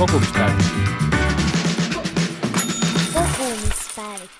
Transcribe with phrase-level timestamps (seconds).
[0.00, 0.64] kogumispäevik.
[3.14, 4.30] kogumispäevik.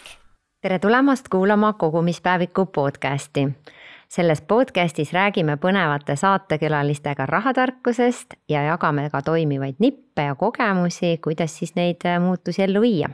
[0.60, 3.48] tere tulemast kuulama Kogumispäeviku podcasti.
[4.08, 11.74] selles podcastis räägime põnevate saatekülalistega rahatarkusest ja jagame ka toimivaid nippe ja kogemusi, kuidas siis
[11.74, 13.11] neid muutusi ellu viia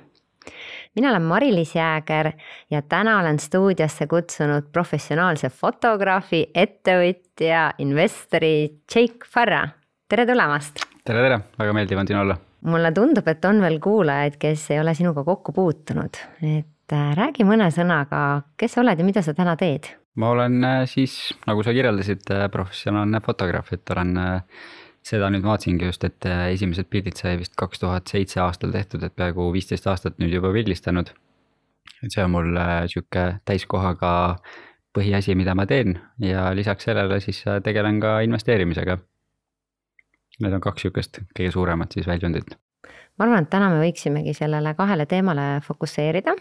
[0.95, 2.33] mina olen Mari-Liis Jääger
[2.71, 9.69] ja täna olen stuudiosse kutsunud professionaalse fotograafi, ettevõtja, investori Jake Farra.
[10.09, 10.86] tere tulemast.
[11.07, 12.37] Tere, tere, väga meeldiv on siin olla.
[12.67, 17.47] mulle tundub, et on veel kuulajaid, kes ei ole sinuga kokku puutunud, et äh, räägi
[17.47, 18.23] mõne sõnaga,
[18.59, 19.93] kes sa oled ja mida sa täna teed?
[20.19, 21.15] ma olen äh, siis,
[21.47, 24.17] nagu sa kirjeldasid, äh, professionaalne fotograaf, et olen
[25.07, 29.15] seda nüüd vaatasingi just, et esimesed pildid sai vist kaks tuhat seitse aastal tehtud, et
[29.15, 31.13] peaaegu viisteist aastat nüüd juba pildistanud.
[32.03, 32.59] et see on mul
[32.91, 34.11] sihuke täiskohaga
[34.97, 38.99] põhiasi, mida ma teen ja lisaks sellele siis tegelen ka investeerimisega.
[40.43, 42.57] Need on kaks sihukest kõige suuremat siis väljundit.
[43.19, 46.35] ma arvan, et täna me võiksimegi sellele kahele teemale fokusseerida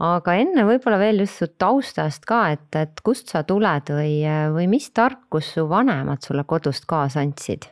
[0.00, 4.14] aga enne võib-olla veel just su taustast ka, et, et kust sa tuled või,
[4.54, 7.68] või mis tarkus su vanemad sulle kodust kaasa andsid?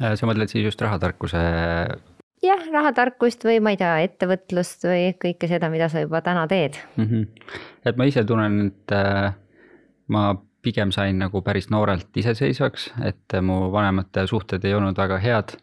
[0.00, 1.42] Äh, sa mõtled siis just rahatarkuse?
[2.40, 6.78] jah, rahatarkust või ma ei tea, ettevõtlust või kõike seda, mida sa juba täna teed
[6.96, 7.06] mm.
[7.06, 7.58] -hmm.
[7.86, 9.34] et ma ise tunnen, et äh,
[10.08, 10.30] ma
[10.62, 15.56] pigem sain nagu päris noorelt iseseisvaks, et mu vanemate suhted ei olnud väga head,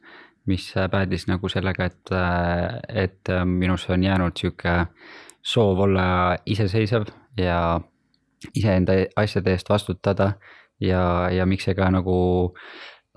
[0.48, 4.86] mis päädis nagu sellega, et, äh, et minusse on jäänud sihuke
[5.42, 7.80] soov olla iseseisev ja
[8.56, 10.34] iseenda asjade eest vastutada
[10.80, 12.18] ja, ja miks see ka nagu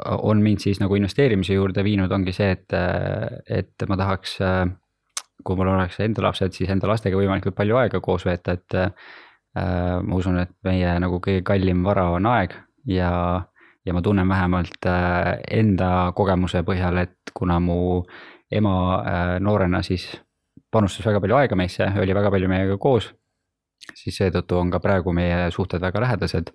[0.00, 2.76] on mind siis nagu investeerimise juurde viinud, ongi see, et,
[3.50, 4.38] et ma tahaks,
[5.44, 9.10] kui mul oleks enda lapsed, siis enda lastega võimalikult palju aega koos veeta, et äh,
[9.54, 12.52] ma usun, et meie nagu kõige kallim vara on aeg
[12.86, 13.42] ja,
[13.84, 18.02] ja ma tunnen vähemalt äh, enda kogemuse põhjal, et kuna mu
[18.50, 20.06] ema äh, noorena siis
[20.70, 23.14] panustas väga palju aega meisse, oli väga palju meiega koos.
[23.96, 26.52] siis seetõttu on ka praegu meie suhted väga lähedased.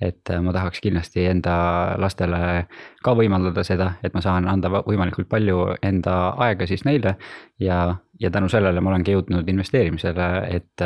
[0.00, 2.66] et ma tahaks kindlasti enda lastele
[3.02, 7.16] ka võimaldada seda, et ma saan anda võimalikult palju enda aega siis neile.
[7.58, 10.84] ja, ja tänu sellele ma olengi jõudnud investeerimisele, et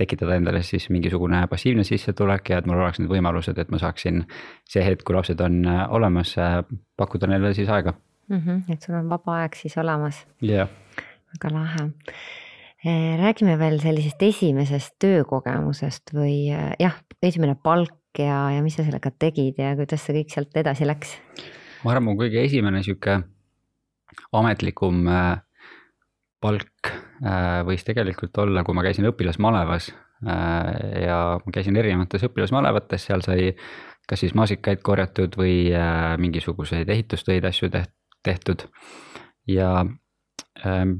[0.00, 4.24] tekitada endale siis mingisugune passiivne sissetulek ja et mul oleks need võimalused, et ma saaksin
[4.68, 6.36] see hetk, kui lapsed on olemas,
[6.96, 7.92] pakkuda neile siis aega
[8.28, 8.40] mm.
[8.40, 10.26] -hmm, et sul on vaba aeg siis olemas.
[10.40, 11.88] jah yeah väga lahe.
[12.80, 16.48] Eh, räägime veel sellisest esimesest töökogemusest või
[16.80, 20.88] jah, esimene palk ja, ja mis sa sellega tegid ja kuidas see kõik sealt edasi
[20.88, 21.18] läks?
[21.84, 23.20] ma arvan, mu kõige esimene sihuke
[24.36, 25.04] ametlikum
[26.40, 26.69] palk
[27.66, 29.90] võis tegelikult olla, kui ma käisin õpilasmalevas
[30.24, 33.50] ja ma käisin erinevates õpilasmalevates, seal sai
[34.08, 35.68] kas siis maasikaid korjatud või
[36.20, 37.68] mingisuguseid ehitustöid, asju
[38.24, 38.64] tehtud
[39.48, 39.86] ja
[40.66, 40.92] ähm,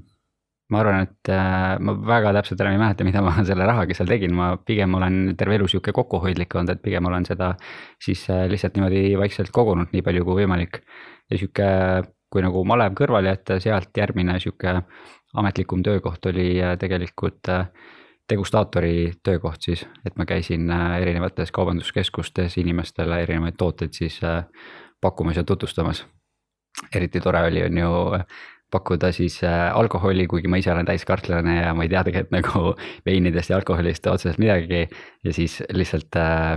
[0.70, 4.10] ma arvan, et äh, ma väga täpselt enam ei mäleta, mida ma selle rahaga seal
[4.10, 7.52] tegin, ma pigem olen terve elu sihuke kokkuhoidlik olnud, et pigem olen seda
[8.02, 10.82] siis äh, lihtsalt niimoodi vaikselt kogunud, nii palju kui võimalik.
[11.30, 11.70] ja sihuke,
[12.30, 14.80] kui nagu malev kõrvale jätta, sealt järgmine sihuke
[15.34, 17.50] ametlikum töökoht oli äh, tegelikult
[18.30, 24.20] degustaatori töökoht siis, et ma käisin erinevates kaubanduskeskustes inimestele erinevaid tooteid siis
[25.00, 26.06] pakkumas ja tutvustamas.
[26.94, 27.90] eriti tore oli, on ju
[28.70, 32.74] pakkuda siis äh, alkoholi, kuigi ma ise olen täiskartlane ja ma ei tea tegelikult nagu
[33.06, 34.86] veinidest ja alkoholist otseselt midagi.
[35.24, 36.52] ja siis lihtsalt äh,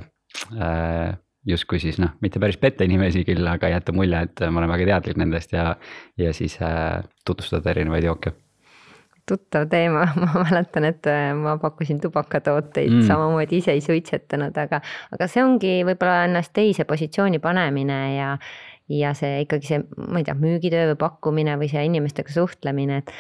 [0.62, 4.72] äh, justkui siis noh, mitte päris petta inimesi küll, aga jätta mulje, et ma olen
[4.76, 5.76] väga teadlik nendest ja,
[6.18, 8.36] ja siis äh, tutvustada erinevaid jooke
[9.30, 14.82] tuttav teema, ma mäletan, et äh, ma pakkusin tubakatooteid mm., samamoodi ise ei suitsetanud, aga,
[15.16, 18.36] aga see ongi võib-olla ennast teise positsiooni panemine ja
[18.92, 19.80] ja see ikkagi see,
[20.12, 23.14] ma ei tea, müügitöö või pakkumine või see inimestega suhtlemine, et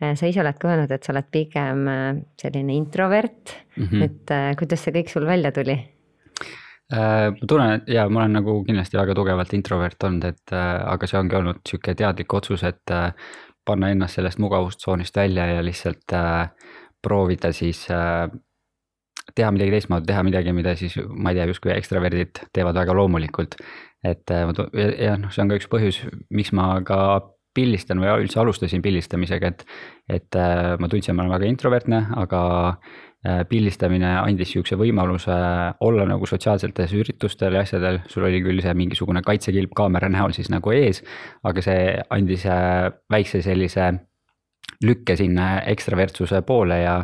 [0.00, 2.06] äh, sa ise oled ka öelnud, et sa oled pigem äh,
[2.40, 4.06] selline introvert mm, -hmm.
[4.08, 5.76] et kuidas see kõik sul välja tuli?
[6.90, 11.36] ma tunnen, jaa, ma olen nagu kindlasti väga tugevalt introvert olnud, et aga see ongi
[11.38, 12.90] olnud sihuke teadlik otsus, et
[13.66, 16.14] panna ennast sellest mugavustsoonist välja ja lihtsalt
[17.02, 17.86] proovida siis
[19.34, 23.58] teha midagi teistmoodi, teha midagi, mida siis ma ei tea, justkui ekstraverdid teevad väga loomulikult.
[24.06, 24.48] Et äh,
[25.04, 26.00] jah, noh, see on ka üks põhjus,
[26.32, 27.00] miks ma ka
[27.56, 29.64] pildistan või üldse alustasin pildistamisega, et,
[30.08, 35.34] et äh, ma tundsin, et ma olen väga introvertne, aga äh, pildistamine andis sihukese võimaluse
[35.84, 40.48] olla nagu sotsiaalsetes üritustel ja asjadel, sul oli küll see mingisugune kaitsekilp kaamera näol siis
[40.48, 41.02] nagu ees,
[41.44, 41.82] aga see
[42.16, 42.46] andis
[43.12, 43.90] väikse sellise
[44.86, 46.96] lükke sinna ekstravertsuse poole ja,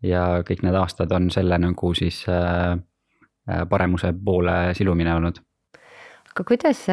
[0.00, 2.22] ja kõik need aastad on selle nagu siis
[3.68, 5.44] paremuse poole silumine olnud.
[6.30, 6.84] Aga kuidas,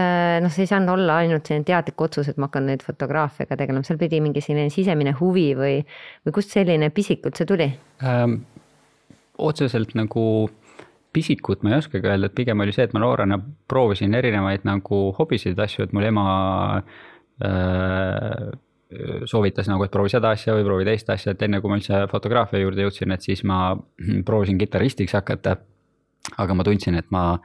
[0.42, 3.86] noh, see ei saanud olla ainult selline teadlik otsus, et ma hakkan nüüd fotograafiaga tegelema,
[3.86, 5.76] seal pidi mingi selline sisemine huvi või,
[6.26, 7.70] või kust selline pisik üldse tuli?
[8.02, 8.42] Ähm,?
[9.38, 10.50] Otseselt nagu
[11.14, 13.40] pisikut ma ei oskagi öelda, et pigem oli see, et ma noorena
[13.70, 16.26] proovisin erinevaid nagu hobisid, asju, et mul ema
[16.78, 18.52] äh,
[19.28, 22.06] soovitas nagu, et proovi seda asja või proovi teist asja, et enne kui ma üldse
[22.12, 23.72] fotograafia juurde jõudsin, et siis ma
[24.28, 25.58] proovisin kitarristiks hakata.
[26.38, 27.40] aga ma tundsin, et ma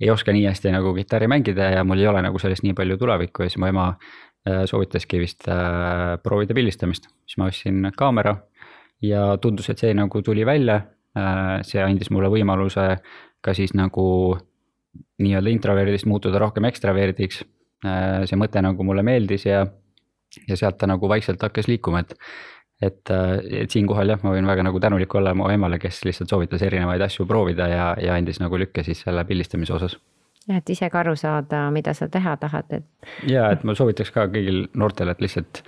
[0.00, 2.96] ei oska nii hästi nagu kitarri mängida ja mul ei ole nagu sellest nii palju
[2.98, 8.36] tulevikku ja siis mu ema äh, soovitaski vist äh, proovida pildistamist, siis ma ostsin kaamera
[9.02, 10.80] ja tundus, et see nagu tuli välja.
[11.18, 12.86] Äh, see andis mulle võimaluse
[13.42, 14.06] ka siis nagu
[15.22, 17.42] nii-öelda introverdist muutuda rohkem ekstraverdiks.
[17.82, 19.64] see mõte nagu mulle meeldis ja
[20.48, 22.14] ja sealt ta nagu vaikselt hakkas liikuma, et
[22.82, 23.10] et,
[23.62, 27.02] et siinkohal jah, ma võin väga nagu tänulik olla mu emale, kes lihtsalt soovitas erinevaid
[27.06, 29.98] asju proovida ja, ja andis nagu lükke siis selle pildistamise osas.
[30.48, 33.08] Jah, et ise ka aru saada, mida sa teha tahad, et.
[33.28, 35.62] ja, et ma soovitaks ka kõigil noortel, et lihtsalt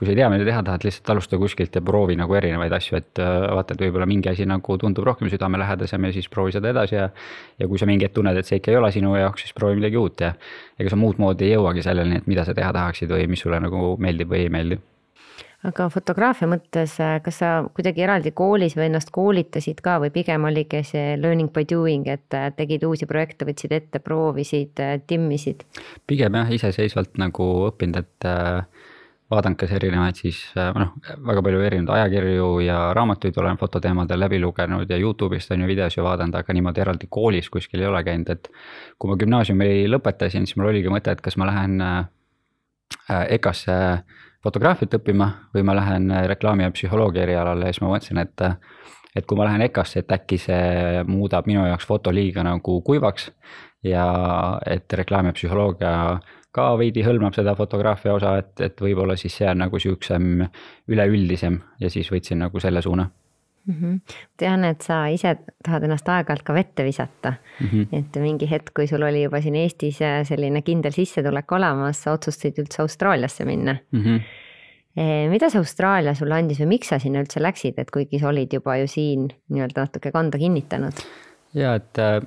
[0.00, 2.96] kui sa ei tea, mida teha tahad, lihtsalt alusta kuskilt ja proovi nagu erinevaid asju,
[2.96, 6.70] et äh, vaata, et võib-olla mingi asi nagu tundub rohkem südamelähedasem ja siis proovi seda
[6.72, 7.10] edasi ja.
[7.60, 9.76] ja kui sa mingi hetk tunned, et see ikka ei ole sinu jaoks, siis proovi
[9.76, 10.32] midagi uut ja
[10.80, 13.60] ega sa muud moodi ei jõuagi selleni, et mida sa teha tahaksid või mis sulle
[13.60, 14.80] nagu meeldib või ei meeldi
[15.68, 20.46] aga fotograafia mõttes, äh, kas sa kuidagi eraldi koolis või ennast koolitasid ka või pigem
[20.48, 25.66] oligi see learning by doing, et äh, tegid uusi projekte, võtsid ette, proovisid, timmisid?
[26.06, 28.88] pigem jah, iseseisvalt nagu õppinud, et äh,
[29.30, 30.94] vaadanud kas erinevaid siis äh, noh,
[31.26, 36.02] väga palju erinevaid ajakirju ja raamatuid olen fototeemadel läbi lugenud ja Youtube'ist on ju videosi
[36.02, 38.50] vaadanud, aga niimoodi eraldi koolis kuskil ei ole käinud, et.
[38.98, 42.08] kui ma gümnaasiumi lõpetasin, siis mul oligi mõte, et kas ma lähen äh,
[43.36, 43.76] EKA-sse
[44.44, 48.46] fotograafiat õppima või ma lähen reklaami ja psühholoogia erialale ja siis ma mõtlesin, et.
[49.16, 53.30] et kui ma lähen EKA-sse, et äkki see muudab minu jaoks foto liiga nagu kuivaks
[53.82, 54.04] ja
[54.66, 55.94] et reklaam ja psühholoogia
[56.54, 60.44] ka veidi hõlmab seda fotograafia osa, et, et võib-olla siis see on nagu sihukesem
[60.90, 63.08] üleüldisem ja siis võtsin nagu selle suuna
[63.66, 63.74] mm.
[63.74, 64.16] -hmm.
[64.36, 67.66] tean, et sa ise tahad ennast aeg-ajalt ka vette visata mm.
[67.66, 67.86] -hmm.
[67.98, 72.12] et mingi hetk, kui sul oli juba siin Eestis äh, selline kindel sissetulek olemas, sa
[72.12, 74.00] otsustasid üldse Austraaliasse minna mm.
[74.00, 74.20] -hmm.
[75.30, 78.52] mida see Austraalia sulle andis või miks sa sinna üldse läksid, et kuigi sa olid
[78.52, 81.04] juba ju siin nii-öelda natuke kanda kinnitanud?
[81.54, 82.22] ja et äh,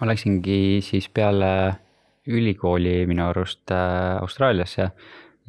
[0.00, 1.74] ma läksingi siis peale
[2.26, 4.90] ülikooli minu arust äh, Austraaliasse.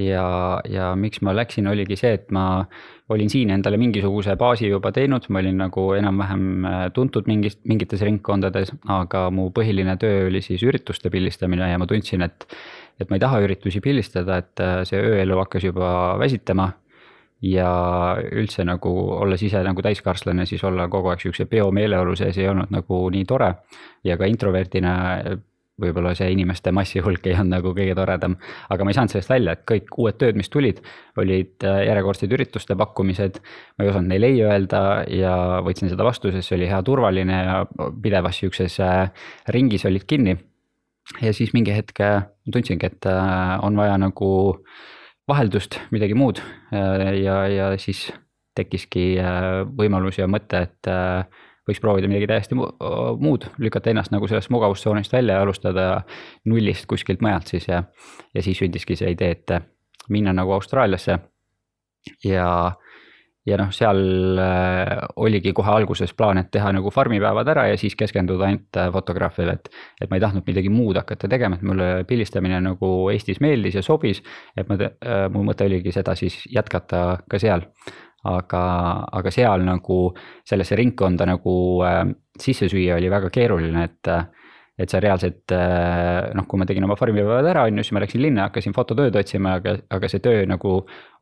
[0.02, 0.26] Ja,
[0.70, 2.66] ja miks ma läksin, oligi see, et ma
[3.14, 8.02] olin siin endale mingisuguse baasi juba teinud, ma olin nagu enam-vähem äh, tuntud mingis, mingites
[8.06, 12.48] ringkondades, aga mu põhiline töö oli siis ürituste pildistamine ja ma tundsin, et.
[13.02, 16.72] et ma ei taha üritusi pildistada, et äh, see ööelu hakkas juba väsitama
[17.44, 17.70] ja
[18.32, 22.72] üldse nagu olles ise nagu täiskarslane, siis olla kogu aeg sihukese peomeeleolu sees ei olnud
[22.72, 23.54] nagu nii tore.
[24.04, 24.94] ja ka introverdina
[25.82, 28.36] võib-olla see inimeste massi hulk ei olnud nagu kõige toredam,
[28.74, 30.84] aga ma ei saanud sellest välja, et kõik uued tööd, mis tulid,
[31.22, 33.40] olid äh, järjekordsed ürituste pakkumised.
[33.78, 35.36] ma ei osanud neile ei öelda ja
[35.66, 37.60] võtsin seda vastu, sest see oli hea turvaline ja
[38.04, 40.38] pidevas sihukeses äh, ringis olid kinni.
[41.22, 43.10] ja siis mingi hetk äh, tundsingi, et
[43.64, 44.30] on vaja nagu
[45.28, 46.42] vaheldust, midagi muud
[46.72, 48.12] ja, ja siis
[48.56, 49.16] tekkiski
[49.78, 50.90] võimalus ja mõte, et
[51.68, 55.86] võiks proovida midagi täiesti muud, lükata ennast nagu sellest mugavustsoonist välja ja alustada
[56.50, 57.84] nullist kuskilt mujalt siis ja.
[58.34, 59.56] ja siis sündiski see idee, et
[60.10, 61.20] minna nagu Austraaliasse.
[62.24, 62.48] ja,
[63.48, 67.96] ja noh, seal äh, oligi kohe alguses plaan, et teha nagu farmipäevad ära ja siis
[67.96, 69.70] keskenduda ainult äh, fotograafiale, et.
[70.02, 73.86] et ma ei tahtnud midagi muud hakata tegema, et mulle pildistamine nagu Eestis meeldis ja
[73.86, 74.24] sobis.
[74.58, 77.64] et ma, äh, mu mõte oligi seda siis jätkata ka seal
[78.30, 78.64] aga,
[79.20, 79.98] aga seal nagu
[80.48, 82.06] sellesse ringkonda nagu äh,
[82.40, 84.16] sisse süüa oli väga keeruline, et.
[84.74, 88.02] et sa reaalselt äh, noh, kui ma tegin oma farmipäevad ära, on ju, siis ma
[88.02, 90.72] läksin linna, hakkasin fototööd otsima, aga, aga see töö nagu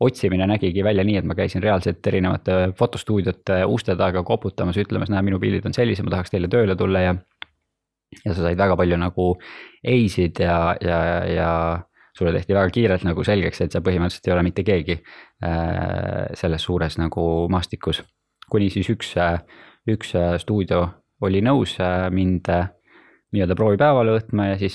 [0.00, 5.20] otsimine nägigi välja nii, et ma käisin reaalselt erinevate fotostuudiote uste taga koputamas, ütlemas, näe,
[5.28, 7.12] minu pildid on sellised, ma tahaks teile tööle tulla ja.
[8.22, 9.28] ja sa said väga palju nagu
[9.84, 11.52] ei-sid ja, ja, ja
[12.18, 16.64] sulle tehti väga kiirelt nagu selgeks, et sa põhimõtteliselt ei ole mitte keegi äh, selles
[16.68, 18.02] suures nagu maastikus.
[18.52, 19.40] kuni siis üks, äh,
[19.88, 20.88] üks äh, stuudio
[21.22, 21.78] oli nõus
[22.10, 22.48] mind
[23.32, 24.74] nii-öelda proovipäevale võtma ja siis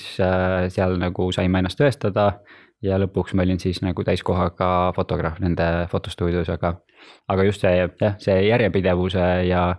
[0.72, 2.40] seal nagu sain ma ennast tõestada.
[2.82, 6.76] ja lõpuks ma olin siis nagu täiskohaga fotograaf nende fotostuudios, aga,
[7.28, 9.74] aga just see jah, see järjepidevuse ja,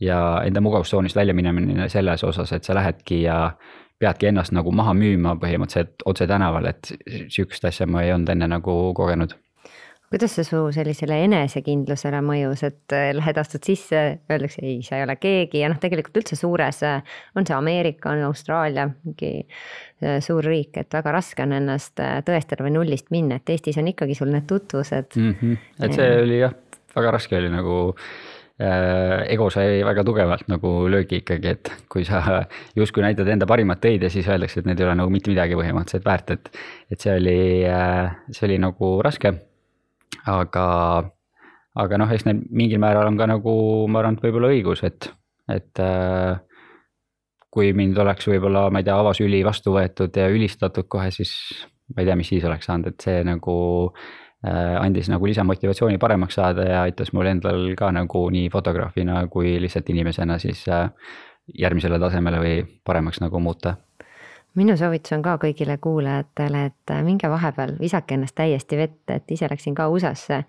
[0.00, 3.56] ja enda mugavustsoonist välja minemine selles osas, et sa lähedki ja
[4.02, 6.92] peadki ennast nagu maha müüma põhimõtteliselt otse tänaval, et
[7.32, 9.36] sihukest asja ma ei olnud enne nagu kogenud.
[10.14, 15.06] kuidas see su sellisele enesekindlusele mõjus, et äh, lähed, astud sisse, öeldakse ei, sa ei
[15.06, 20.20] ole keegi ja noh, tegelikult üldse suures, äh, on see Ameerika, on Austraalia, mingi äh,
[20.22, 21.98] suur riik, et väga raske on ennast
[22.28, 25.34] tõestada või nullist minna, et Eestis on ikkagi sul need tutvused mm.
[25.40, 25.66] -hmm.
[25.88, 26.54] et see oli jah,
[26.94, 32.44] väga raske oli nagu äh, ego sai väga tugevalt nagu löögi ikkagi, et kui sa
[32.76, 35.58] justkui näitad enda parimat töid ja siis öeldakse, et need ei ole nagu mitte midagi
[35.58, 36.52] põhimõtteliselt väärt, et.
[36.94, 37.40] et see oli,
[38.30, 39.34] see oli nagu raske
[40.30, 40.66] aga,
[41.74, 43.54] aga noh, eks neil mingil määral on ka nagu
[43.90, 45.10] ma arvan, et võib-olla õigus, et,
[45.50, 46.38] et äh,
[47.54, 51.34] kui mind oleks võib-olla, ma ei tea, avasüli vastu võetud ja ülistatud kohe, siis
[51.94, 53.56] ma ei tea, mis siis oleks saanud, et see nagu
[53.90, 59.56] äh, andis nagu lisamotivatsiooni paremaks saada ja aitas mul endal ka nagu nii fotograafina kui
[59.60, 60.90] lihtsalt inimesena siis äh,
[61.58, 63.76] järgmisele tasemele või paremaks nagu muuta
[64.54, 69.34] minu soovitus on ka kõigile kuulajatele, et äh, minge vahepeal, visake ennast täiesti vette, et
[69.34, 70.44] ise läksin ka USA-sse.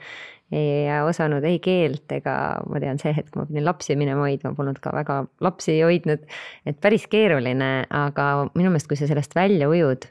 [0.54, 4.78] ei osanud ei keelt ega ma tean, see hetk ma pidin lapsi minema hoidma, polnud
[4.80, 6.28] ka väga lapsi hoidnud.
[6.66, 10.06] et päris keeruline, aga minu meelest, kui sa sellest välja ujud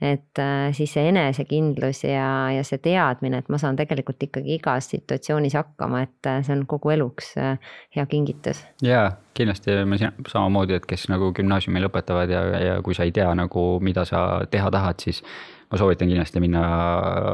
[0.00, 4.90] et äh, siis see enesekindlus ja, ja see teadmine, et ma saan tegelikult ikkagi igas
[4.92, 7.56] situatsioonis hakkama, et äh, see on kogu eluks äh,
[7.96, 8.62] hea kingitus.
[8.82, 13.30] jaa, kindlasti me samamoodi, et kes nagu gümnaasiumi lõpetavad ja, ja kui sa ei tea
[13.38, 15.24] nagu, mida sa teha tahad, siis
[15.68, 16.62] ma soovitan kindlasti minna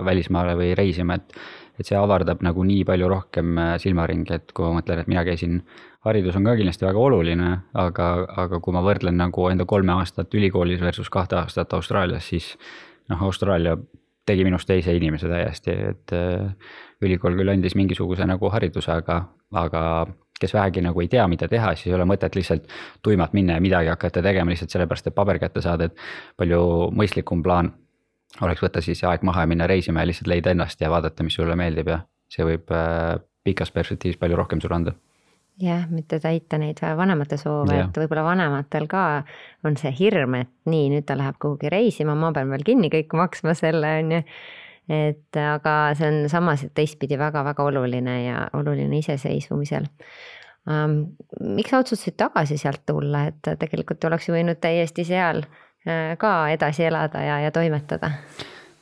[0.05, 1.37] välismaale või reisima, et
[1.79, 5.61] et see avardab nagu nii palju rohkem silmaringi, et kui ma mõtlen, et mina käisin
[6.05, 7.51] haridus on ka kindlasti väga oluline,
[7.81, 8.09] aga,
[8.45, 12.53] aga kui ma võrdlen nagu enda kolme aastat ülikoolis versus kahte aastat Austraalias, siis
[13.11, 13.77] noh, Austraalia
[14.27, 19.21] tegi minust teise inimese täiesti, et äh, ülikool küll andis mingisuguse nagu hariduse, aga,
[19.53, 19.83] aga
[20.41, 22.69] kes vähegi nagu ei tea, mida teha, siis ei ole mõtet lihtsalt
[23.05, 26.61] tuimalt minna ja midagi hakata tegema lihtsalt sellepärast, et paber kätte saada, et palju
[26.97, 27.73] mõistlikum plaan
[28.43, 31.37] oleks võtta siis aeg maha ja minna reisima ja lihtsalt leida ennast ja vaadata, mis
[31.39, 32.01] sulle meeldib ja
[32.33, 34.95] see võib äh, pikas perspektiivis palju rohkem sulle anda
[35.61, 39.05] jah, mitte täita neid vanemate soove, et võib-olla vanematel ka
[39.67, 43.15] on see hirm, et nii, nüüd ta läheb kuhugi reisima, ma pean veel kinni kõik
[43.15, 44.23] maksma selle, on ju.
[44.95, 49.87] et aga see on samas teistpidi väga-väga oluline ja oluline iseseisvumisel
[50.67, 50.99] um,.
[51.41, 55.64] miks sa otsustasid tagasi sealt tulla, et tegelikult oleks ju võinud täiesti seal äh,
[56.19, 58.11] ka edasi elada ja, ja toimetada?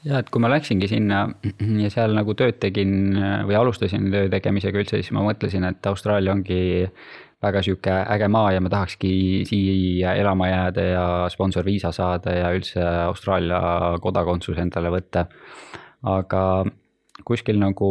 [0.05, 1.25] ja et kui ma läksingi sinna
[1.83, 3.17] ja seal nagu tööd tegin
[3.47, 6.63] või alustasin töö tegemisega üldse, siis ma mõtlesin, et Austraalia ongi
[7.43, 12.83] väga sihuke äge maa ja ma tahakski siia elama jääda ja sponsorviisa saada ja üldse
[12.83, 15.27] Austraalia kodakondsus endale võtta.
[16.03, 16.65] aga
[17.25, 17.89] kuskil nagu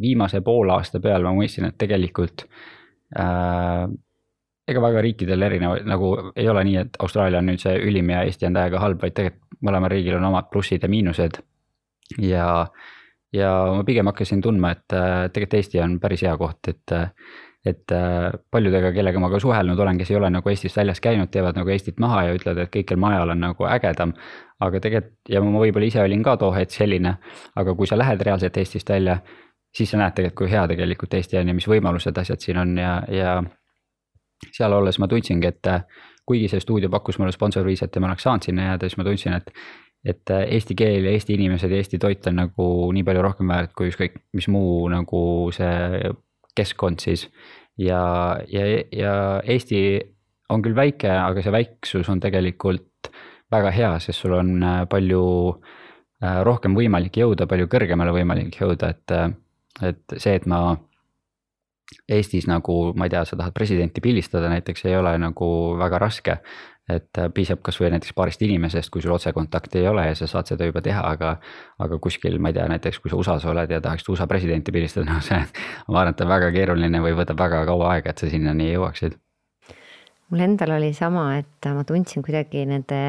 [0.00, 2.44] viimase poole aasta peal ma mõistsin, et tegelikult
[3.16, 3.88] äh,
[4.68, 8.22] ega väga riikidel erinevaid nagu ei ole nii, et Austraalia on nüüd see ülim ja
[8.28, 11.40] Eesti on täiega halb, vaid tegelikult mõlemal riigil on omad plussid ja miinused.
[12.22, 12.46] ja,
[13.34, 16.98] ja ma pigem hakkasin tundma, et äh, tegelikult Eesti on päris hea koht, et
[17.66, 21.30] et äh, paljudega, kellega ma ka suhelnud olen, kes ei ole nagu Eestist väljas käinud,
[21.34, 24.14] teevad nagu Eestit maha ja ütlevad, et kõikjal mujal on nagu ägedam.
[24.60, 27.16] aga tegelikult ja ma võib-olla ise olin ka too hetk selline,
[27.56, 29.18] aga kui sa lähed reaalselt Eestist välja,
[29.74, 32.76] siis sa näed tegelikult, kui hea tegelikult Eesti on ja mis võimalused asjad siin on
[32.78, 33.36] ja, ja
[34.54, 35.84] seal olles ma tundsingi, et äh,
[36.28, 39.38] kuigi see stuudio pakkus mulle sponsorviisat ja ma oleks saanud sinna jääda, siis ma tundsin,
[39.38, 39.52] et.
[40.08, 43.48] et äh, eesti keel ja Eesti inimesed ja Eesti toit on nagu nii palju rohkem
[43.50, 45.22] väärt kui ükskõik mis muu nagu
[45.54, 46.12] see
[46.56, 47.26] keskkond siis.
[47.78, 49.80] ja, ja, ja Eesti
[50.54, 53.10] on küll väike, aga see väiksus on tegelikult
[53.50, 55.24] väga hea, sest sul on äh, palju
[56.18, 59.12] rohkem võimalik jõuda, palju kõrgemale võimalik jõuda, et,
[59.86, 60.74] et see, et ma
[62.08, 65.48] Eestis nagu, ma ei tea, sa tahad presidenti pildistada näiteks, ei ole nagu
[65.80, 66.40] väga raske.
[66.88, 70.64] et piisab kasvõi näiteks paarist inimesest, kui sul otsekontakti ei ole ja sa saad seda
[70.64, 71.34] juba teha, aga.
[71.78, 75.04] aga kuskil, ma ei tea, näiteks kui sa USA-s oled ja tahaksid USA presidenti pildistada,
[75.04, 75.36] no see,
[75.88, 79.18] ma arvan, et on väga keeruline või võtab väga kaua aega, et sa sinnani jõuaksid.
[80.30, 83.02] mul endal oli sama, et ma tundsin kuidagi nende,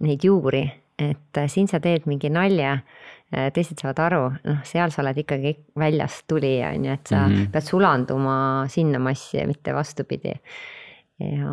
[0.00, 0.64] neid juuri,
[0.98, 5.54] et siin sa teed mingi nalja Äh, teised saavad aru, noh, seal sa oled ikkagi
[5.78, 7.54] väljast tulija, on ju, et sa mm -hmm.
[7.54, 8.36] pead sulanduma
[8.68, 10.34] sinna massi, mitte vastupidi.
[11.20, 11.50] ja,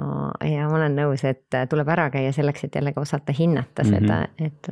[0.48, 4.00] ja ma olen nõus, et tuleb ära käia selleks, et jällegi osata hinnata mm -hmm.
[4.00, 4.69] seda, et.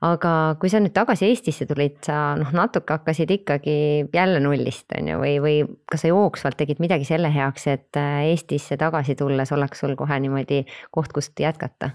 [0.00, 5.08] aga kui sa nüüd tagasi Eestisse tulid, sa noh, natuke hakkasid ikkagi jälle nullist, on
[5.08, 9.80] ju, või, või kas sa jooksvalt tegid midagi selle heaks, et Eestisse tagasi tulles oleks
[9.80, 11.90] sul kohe niimoodi koht, kust jätkata?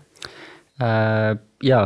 [0.84, 1.84] Äh, jaa,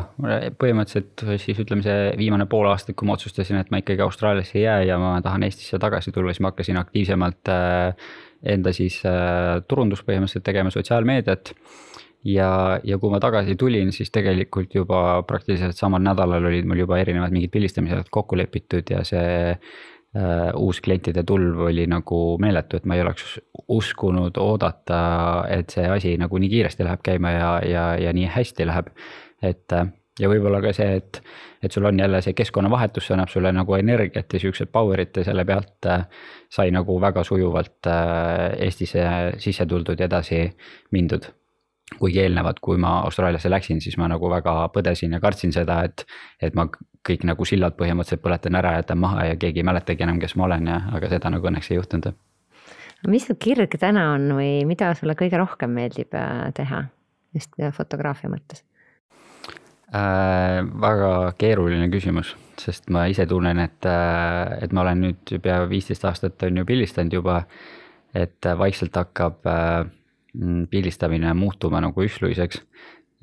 [0.57, 4.63] põhimõtteliselt siis ütleme, see viimane pool aastat, kui ma otsustasin, et ma ikkagi Austraaliasse ei
[4.63, 8.07] jää ja ma tahan Eestisse tagasi tulla, siis ma hakkasin aktiivsemalt äh,
[8.55, 11.53] enda siis äh, turundust põhimõtteliselt tegema, sotsiaalmeediat.
[12.27, 12.49] ja,
[12.83, 17.35] ja kui ma tagasi tulin, siis tegelikult juba praktiliselt samal nädalal olid mul juba erinevad
[17.35, 19.53] mingid pildistamised kokku lepitud ja see
[20.17, 24.99] äh, uus klientide tulv oli nagu meeletu, et ma ei oleks uskunud oodata,
[25.53, 28.91] et see asi nagu nii kiiresti läheb käima ja, ja, ja nii hästi läheb.
[29.41, 29.87] et äh,
[30.19, 31.21] ja võib-olla ka see, et,
[31.61, 35.27] et sul on jälle see keskkonnavahetus, see annab sulle nagu energiat ja siukset power'it ja
[35.29, 36.07] selle pealt äh,
[36.49, 37.91] sai nagu väga sujuvalt
[38.57, 39.03] Eestisse
[39.37, 40.47] sisse tuldud ja edasi
[40.91, 41.29] mindud
[41.95, 46.03] kuigi eelnevalt, kui ma Austraaliasse läksin, siis ma nagu väga põdesin ja kartsin seda, et,
[46.43, 46.67] et ma
[47.07, 50.47] kõik nagu sillad põhimõtteliselt põletan ära, jätan maha ja keegi ei mäletagi enam, kes ma
[50.49, 52.15] olen ja, aga seda nagu õnneks ei juhtunud.
[53.07, 56.87] mis su kirg täna on või mida sulle kõige rohkem meeldib äh, teha
[57.37, 58.65] just fotograafia mõttes
[59.93, 60.59] äh,?
[60.87, 66.05] väga keeruline küsimus, sest ma ise tunnen, et, äh, et ma olen nüüd pea viisteist
[66.05, 67.43] aastat on ju pildistanud juba.
[68.17, 69.85] et vaikselt hakkab äh,
[70.69, 72.61] pildistamine muutuma nagu üsluiseks.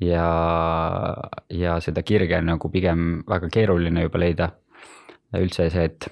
[0.01, 0.27] ja,
[1.49, 4.51] ja seda kirge on nagu pigem väga keeruline juba leida.
[5.35, 6.07] üldse see, et,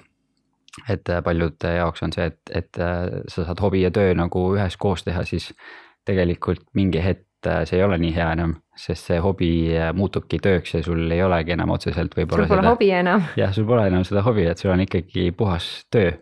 [0.90, 5.04] et paljude jaoks on see, et, et äh, sa saad hobi ja töö nagu üheskoos
[5.04, 5.52] teha, siis
[6.04, 10.40] tegelikult mingi hetk äh, see ei ole nii hea enam, sest see hobi äh, muutubki
[10.44, 12.44] tööks ja sul ei olegi enam otseselt võib-olla.
[12.44, 13.24] sul pole seda, hobi enam.
[13.40, 16.12] jah, sul pole enam seda hobi, et sul on ikkagi puhas töö.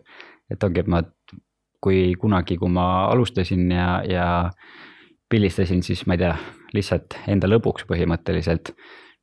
[0.51, 1.03] et ongi, et ma
[1.83, 4.27] kui kunagi, kui ma alustasin ja, ja
[5.29, 6.33] pildistasin, siis ma ei tea,
[6.73, 8.73] lihtsalt enda lõbuks põhimõtteliselt.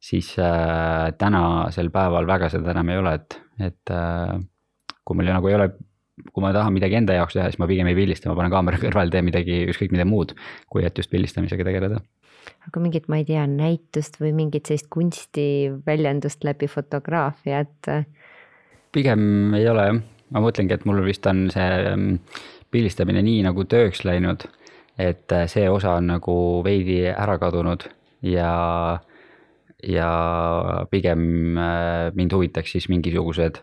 [0.01, 4.39] siis äh, tänasel päeval väga seda enam ei ole, et, et äh,
[5.05, 5.67] kui mul nagu ei ole,
[6.33, 8.81] kui ma tahan midagi enda jaoks teha, siis ma pigem ei pildista, ma panen kaamera
[8.81, 10.33] kõrvale, teen midagi, ükskõik mida muud,
[10.73, 12.01] kui et just pildistamisega tegeleda
[12.67, 18.09] aga mingit, ma ei tea, näitust või mingit sellist kunstiväljendust läbi fotograafia, et.
[18.93, 22.19] pigem ei ole jah, ma mõtlengi, et mul vist on see mm,
[22.71, 24.47] pildistamine nii nagu tööks läinud,
[25.01, 27.89] et äh, see osa on nagu veidi ära kadunud
[28.27, 28.53] ja,
[29.87, 30.13] ja
[30.91, 33.63] pigem äh, mind huvitaks siis mingisugused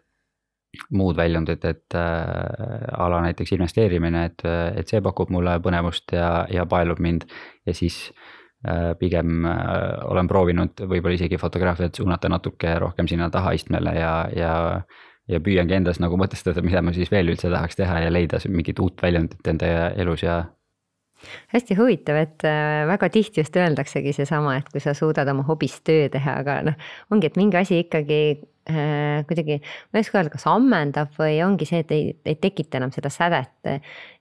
[0.94, 4.44] muud väljundid, et äh, ala näiteks investeerimine, et,
[4.78, 7.26] et see pakub mulle põnevust ja, ja paelub mind
[7.66, 8.12] ja siis
[8.68, 14.54] äh, pigem äh, olen proovinud võib-olla isegi fotograafiat suunata natuke rohkem sinna tahaistmele ja, ja
[15.32, 18.80] ja püüangi endas nagu mõtestada, mida ma siis veel üldse tahaks teha ja leida mingit
[18.84, 20.44] uut väljundit enda elus ja.
[21.54, 25.84] hästi huvitav, et äh, väga tihti just öeldaksegi seesama, et kui sa suudad oma hobist
[25.88, 26.78] töö teha, aga noh,
[27.12, 28.20] ongi, et mingi asi ikkagi
[28.70, 29.58] äh, kuidagi,
[29.90, 33.12] ma ei oska öelda, kas ammendab või ongi see, et ei, ei tekita enam seda
[33.12, 33.74] sädet.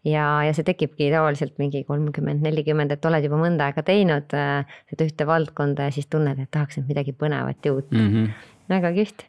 [0.08, 4.80] ja, ja see tekibki tavaliselt mingi kolmkümmend, nelikümmend, et oled juba mõnda aega teinud äh,
[4.90, 8.10] seda ühte valdkonda ja siis tunned, et tahaks nüüd midagi põnevat ja uut mm.
[8.10, 8.50] -hmm.
[8.72, 9.28] väga kihvt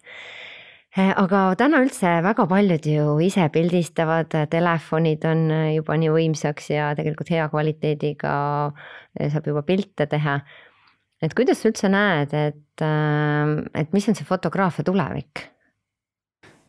[0.98, 6.94] aga täna üldse väga paljud ju ise pildistavad, telefonid on eh, juba nii võimsaks ja
[6.98, 8.32] tegelikult hea kvaliteediga
[9.18, 10.40] saab juba pilte teha.
[11.22, 12.82] et kuidas sa üldse näed, et,
[13.78, 15.48] et mis on see fotograafia tulevik?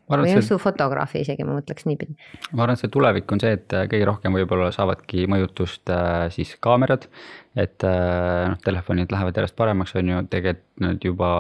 [0.09, 2.15] Või on su fotograafi isegi, ma mõtleks niipidi.
[2.57, 5.93] ma arvan, et see tulevik on see, et kõige rohkem võib-olla saavadki mõjutust
[6.33, 7.09] siis kaamerad.
[7.57, 11.31] et noh, telefonid lähevad järjest paremaks, on ju, tegelikult nad juba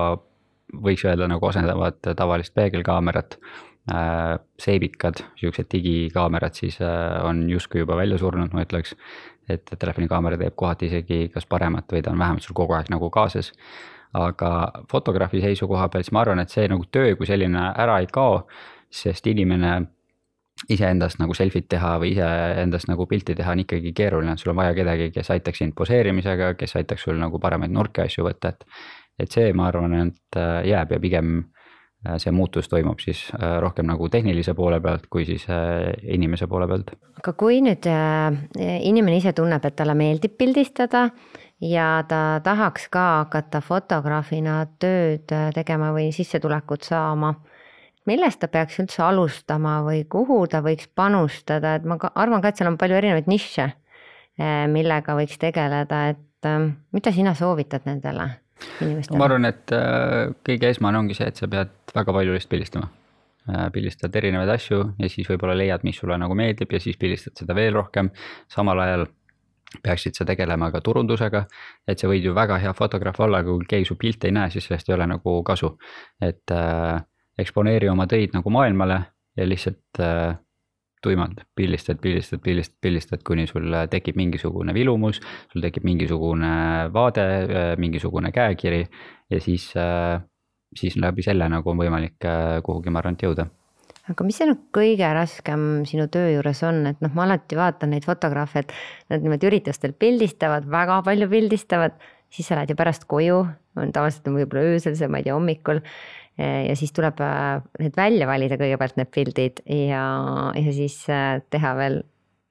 [0.75, 3.39] võiks öelda nagu asendavad tavalist peegelkaamerat.
[3.89, 8.97] Äh, seebikad, siuksed digikaamerad siis äh, on justkui juba välja surnud, ma ütleks.
[9.49, 13.09] et telefonikaamera teeb kohati isegi kas paremat või ta on vähemalt sul kogu aeg nagu
[13.11, 13.55] kaasas.
[14.13, 14.51] aga
[14.93, 18.43] fotograafi seisukoha pealt, siis ma arvan, et see nagu töö kui selline ära ei kao,
[18.91, 19.73] sest inimene
[20.69, 24.75] iseendast nagu selfit teha või iseendast nagu pilti teha on ikkagi keeruline, sul on vaja
[24.75, 28.65] kedagi, kes aitaks sind poseerimisega, kes aitaks sul nagu paremaid nurki asju võtta, et
[29.19, 31.33] et see, ma arvan, et äh, jääb ja pigem
[32.07, 35.47] äh, see muutus toimub siis äh, rohkem nagu tehnilise poole pealt, kui siis
[36.03, 36.95] inimese poole pealt.
[37.19, 37.89] aga kui nüüd
[38.61, 41.09] inimene ise tunneb, et talle meeldib pildistada
[41.65, 47.35] ja ta tahaks ka hakata fotograafina tööd tegema või sissetulekut saama,
[48.07, 52.53] millest ta peaks üldse alustama või kuhu ta võiks panustada, et ma ka arvan ka,
[52.53, 53.67] et seal on palju erinevaid nišše,
[54.71, 56.47] millega võiks tegeleda, et
[56.95, 58.31] mida sina soovitad nendele?
[59.15, 62.89] Ma arvan, et äh, kõige esmane ongi see, et sa pead väga palju lihtsalt pildistama.
[63.49, 67.39] Äh, pildistad erinevaid asju ja siis võib-olla leiad, mis sulle nagu meeldib ja siis pildistad
[67.39, 68.11] seda veel rohkem.
[68.53, 69.07] samal ajal
[69.85, 71.45] peaksid sa tegelema ka turundusega,
[71.89, 74.51] et sa võid ju väga hea fotograaf olla, aga kui keegi su pilte ei näe,
[74.51, 75.77] siis sellest ei ole nagu kasu.
[76.21, 77.01] et äh,
[77.39, 79.03] eksponeeri oma töid nagu maailmale
[79.37, 80.37] ja lihtsalt äh,
[81.03, 85.21] tuimalt pildistad, pildistad, pildistad, pildistad, kuni sul tekib mingisugune vilumus,
[85.53, 86.51] sul tekib mingisugune
[86.95, 87.27] vaade,
[87.81, 88.83] mingisugune käekiri
[89.31, 89.71] ja siis,
[90.77, 92.29] siis läbi selle nagu on võimalik
[92.67, 93.49] kuhugi, ma arvan, et jõuda.
[94.09, 97.93] aga mis see nüüd kõige raskem sinu töö juures on, et noh, ma alati vaatan
[97.95, 98.73] neid fotograafe, et
[99.13, 101.99] nad niimoodi üritustel pildistavad, väga palju pildistavad,
[102.33, 103.43] siis sa lähed ju pärast koju,
[103.83, 105.83] on tavaliselt on võib-olla öösel see, ma ei tea, hommikul.
[106.39, 110.05] ja siis tuleb äh, need välja valida kõigepealt need pildid ja,
[110.55, 112.03] ja siis äh, teha veel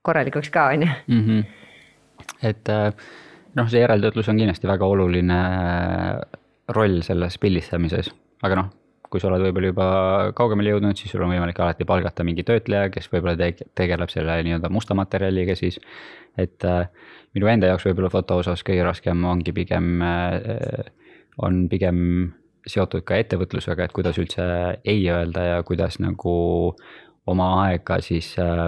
[0.08, 0.98] korralikuks ka, on ju.
[1.08, 1.46] Mhm.
[2.48, 2.74] et
[3.56, 5.40] noh, see järeltöötlus on kindlasti väga oluline
[6.76, 8.12] roll selles pildistamises,
[8.44, 8.76] aga noh
[9.12, 9.88] kui sa oled võib-olla juba
[10.36, 14.36] kaugemale jõudnud, siis sul on võimalik alati palgata mingi töötleja, kes võib-olla te tegeleb selle
[14.44, 15.80] nii-öelda musta materjaliga siis.
[16.38, 16.90] et äh,
[17.36, 20.92] minu enda jaoks võib-olla foto osas kõige raskem ongi pigem äh,,
[21.44, 22.00] on pigem
[22.68, 24.44] seotud ka ettevõtlusega, et kuidas üldse
[24.86, 26.34] ei öelda ja kuidas nagu
[27.28, 28.68] oma aega siis äh,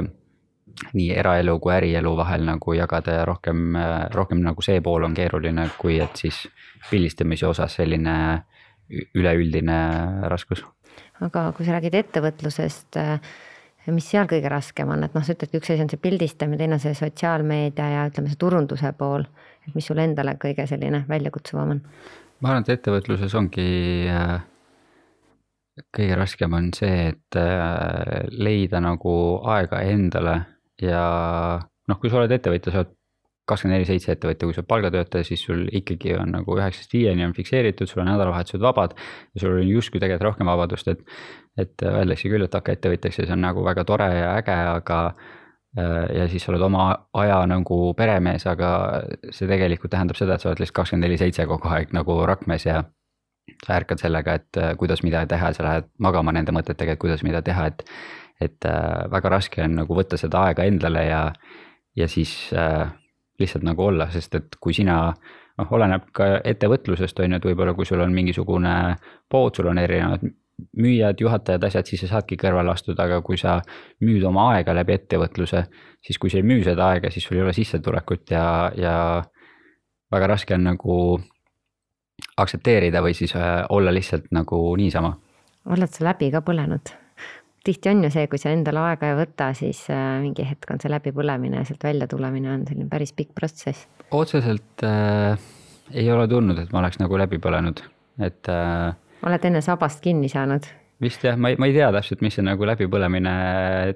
[0.94, 5.18] nii eraelu kui ärielu vahel nagu jagada ja rohkem, äh, rohkem nagu see pool on
[5.18, 6.46] keeruline, kui et siis
[6.90, 8.16] pildistamise osas selline
[8.90, 9.80] üleüldine
[10.32, 10.64] raskus.
[11.22, 12.98] aga kui sa räägid ettevõtlusest,
[13.94, 16.78] mis seal kõige raskem on, et noh, sa ütledki, üks asi on see pildistamine, teine
[16.78, 19.28] on see sotsiaalmeedia ja ütleme, see turunduse pool.
[19.68, 21.84] et mis sul endale kõige selline väljakutsuvam on?
[22.40, 23.68] Ma arvan, et ettevõtluses ongi
[24.12, 24.38] äh,
[25.96, 29.14] kõige raskem on see, et äh, leida nagu
[29.56, 30.38] aega endale
[30.82, 31.04] ja
[31.60, 32.96] noh, kui sa oled ettevõtja, sa oled
[33.50, 37.26] kakskümmend neli seitse ettevõtja, kui sa oled palgatöötaja, siis sul ikkagi on nagu üheksast viieni
[37.26, 38.94] on fikseeritud, sul on nädalavahetused vabad.
[39.34, 41.02] ja sul on justkui tegelikult rohkem vabadust, et,
[41.58, 45.02] et öeldakse küll, et hakka ettevõtjaks ja see on nagu väga tore ja äge, aga.
[45.78, 48.70] Äh, ja siis sa oled oma aja nagu peremees, aga
[49.30, 52.66] see tegelikult tähendab seda, et sa oled lihtsalt kakskümmend neli seitse kogu aeg nagu rakmes
[52.66, 52.84] ja
[53.66, 57.02] sa ärkad sellega, et äh, kuidas midagi teha ja sa lähed magama nende mõtetega, et
[57.02, 57.86] kuidas mida teha, et.
[58.42, 61.24] et äh, väga raske on nagu võtta seda aega endale ja,
[61.96, 62.88] ja siis äh,
[63.40, 67.74] lihtsalt nagu olla, sest et kui sina noh, oleneb ka ettevõtlusest on ju, et võib-olla
[67.76, 68.96] kui sul on mingisugune
[69.30, 70.24] pood, sul on erinevad
[70.78, 73.60] müüjad, juhatajad, asjad, siis sa saadki kõrvale astuda, aga kui sa
[74.06, 75.66] müüd oma aega läbi ettevõtluse,
[76.06, 78.46] siis kui sa ei müü seda aega, siis sul ei ole sissetulekut ja,
[78.78, 78.96] ja
[80.12, 80.96] väga raske on nagu
[82.40, 85.14] aktsepteerida või siis äh, olla lihtsalt nagu niisama.
[85.70, 86.96] oled sa läbi ka põlenud?
[87.64, 90.80] tihti on ju see, kui sa endale aega ei võta, siis äh, mingi hetk on
[90.82, 93.88] see läbipõlemine ja sealt välja tulemine on selline päris pikk protsess.
[94.12, 95.38] otseselt äh,
[95.94, 97.84] ei ole tulnud, et ma oleks nagu läbi põlenud,
[98.20, 98.96] et äh,.
[99.26, 100.68] Oled enne sabast kinni saanud?
[101.02, 103.34] vist jah, ma ei, ma ei tea täpselt, mis see nagu läbipõlemine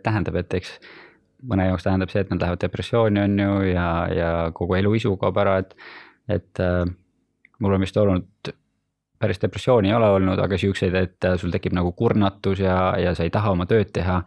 [0.04, 0.78] tähendab, et eks
[1.52, 5.40] mõne jaoks tähendab see, et nad lähevad depressiooni, on ju, ja, ja kogu eluisu kaob
[5.44, 5.76] ära, et,
[6.32, 6.86] et äh,
[7.60, 8.54] mul on vist olnud
[9.24, 13.16] päris depressiooni ei ole olnud, aga siukseid, et äh, sul tekib nagu kurnatus ja, ja
[13.16, 14.22] sa ei taha oma tööd teha.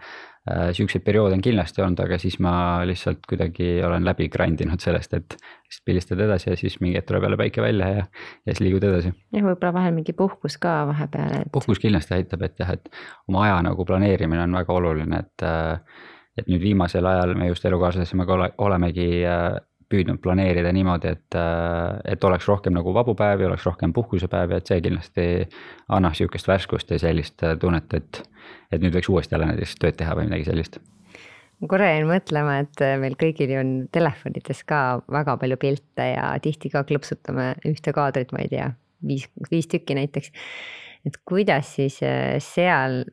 [0.47, 2.53] Äh, siukseid perioode on kindlasti olnud, aga siis ma
[2.87, 7.09] lihtsalt kuidagi olen läbi grind inud sellest, et lihtsalt pildistad edasi ja siis mingi hetk
[7.09, 8.05] tuleb jälle päike välja ja,
[8.47, 9.11] ja siis liigud edasi.
[9.35, 11.51] jah, võib-olla vahel mingi puhkus ka vahepeal, et.
[11.53, 12.87] puhkus kindlasti aitab, et jah, et
[13.27, 15.47] oma aja nagu planeerimine on väga oluline, et.
[15.47, 16.05] Äh,
[16.37, 19.07] et nüüd viimasel ajal me just elukaaslasega ole, olemegi
[19.93, 24.71] püüdnud planeerida niimoodi, et, äh, et oleks rohkem nagu vabu päevi, oleks rohkem puhkusepäevi, et
[24.71, 25.27] see kindlasti
[25.95, 28.23] annaks sihukest värskust ja sellist äh, tunnet, et,
[28.73, 30.81] et nüüd võiks uuesti jälle näiteks tööd teha või midagi sellist.
[31.61, 34.81] ma korra jäin mõtlema, et äh, meil kõigil ju on telefonides ka
[35.13, 38.73] väga palju pilte ja tihti ka klõpsutame ühte kaadrit, ma ei tea,
[39.07, 40.35] viis, viis tükki näiteks.
[41.07, 42.01] et kuidas siis
[42.43, 43.05] seal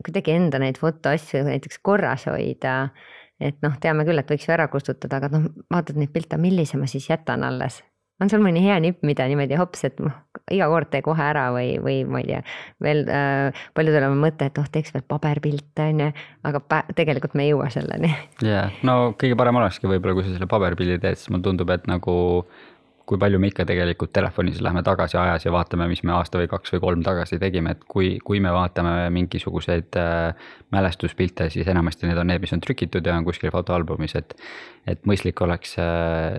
[0.00, 2.92] kuidagi enda neid fotoasju näiteks korras hoida
[3.40, 6.80] et noh, teame küll, et võiks ju ära kustutada, aga noh, vaatad neid pilte, millise
[6.80, 7.82] ma siis jätan alles.
[8.20, 10.12] on sul mõni hea nipp, mida niimoodi hops, et noh,
[10.52, 12.40] iga kord tee kohe ära või, või ma ei tea,
[12.84, 16.10] veel äh, paljudel on mõte, et oh, teeks veel paberpilte on ju,
[16.50, 18.12] aga tegelikult me ei jõua selleni.
[18.44, 21.88] jaa no kõige parem olekski võib-olla, kui sa selle paberpildi teed, siis mulle tundub, et
[21.88, 22.18] nagu
[23.10, 26.46] kui palju me ikka tegelikult telefonis lähme tagasi ajas ja vaatame, mis me aasta või
[26.50, 32.06] kaks või kolm tagasi tegime, et kui, kui me vaatame mingisuguseid äh, mälestuspilte, siis enamasti
[32.06, 34.36] need on need, mis on trükitud ja on kuskil fotoalbumis, et.
[34.86, 36.38] et mõistlik oleks äh,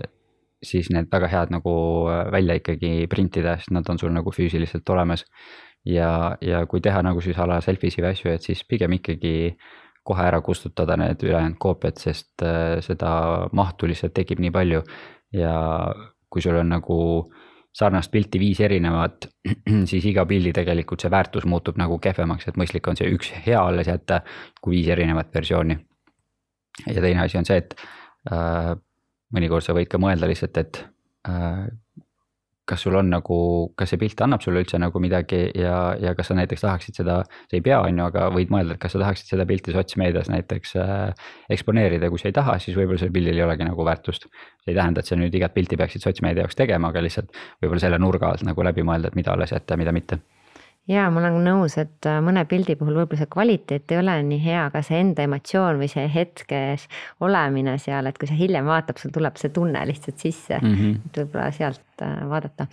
[0.64, 1.74] siis need väga head nagu
[2.08, 5.26] äh, välja ikkagi printida, sest nad on sul nagu füüsiliselt olemas.
[5.84, 8.96] ja, ja kui teha nagu siis a la selfie sid või asju, et siis pigem
[8.96, 9.58] ikkagi
[10.06, 12.42] kohe ära kustutada need ülejäänud koopiad, sest
[12.86, 13.10] seda
[13.52, 14.80] mahtu lihtsalt tekib nii palju
[15.36, 15.52] ja
[16.32, 16.98] kui sul on nagu
[17.72, 19.28] sarnast pilti viis erinevat,
[19.90, 23.60] siis iga pildi tegelikult see väärtus muutub nagu kehvemaks, et mõistlik on see üks hea
[23.60, 24.22] alles jätta,
[24.60, 25.78] kui viis erinevat versiooni.
[26.86, 27.76] ja teine asi on see, et
[28.32, 28.72] äh,
[29.32, 30.84] mõnikord sa võid ka mõelda lihtsalt, et
[31.28, 31.64] äh,
[32.72, 33.38] kas sul on nagu,
[33.76, 37.18] kas see pilt annab sulle üldse nagu midagi ja, ja kas sa näiteks tahaksid seda,
[37.28, 40.32] sa ei pea, on ju, aga võid mõelda, et kas sa tahaksid seda pilti sotsmeedias
[40.32, 44.28] näiteks äh, eksponeerida, kui sa ei taha, siis võib-olla sellel pildil ei olegi nagu väärtust.
[44.64, 47.84] see ei tähenda, et sa nüüd igat pilti peaksid sotsmeedia jaoks tegema, aga lihtsalt võib-olla
[47.84, 50.22] selle nurga alt nagu läbi mõelda, et mida alles jätta ja mida mitte
[50.90, 54.40] ja ma olen nõus, et äh, mõne pildi puhul võib-olla see kvaliteet ei ole nii
[54.42, 56.88] hea, aga see enda emotsioon või see hetkes
[57.22, 60.98] olemine seal, et kui sa hiljem vaatad, sul tuleb see tunne lihtsalt sisse mm, -hmm.
[61.06, 62.66] et võib-olla sealt äh, vaadata.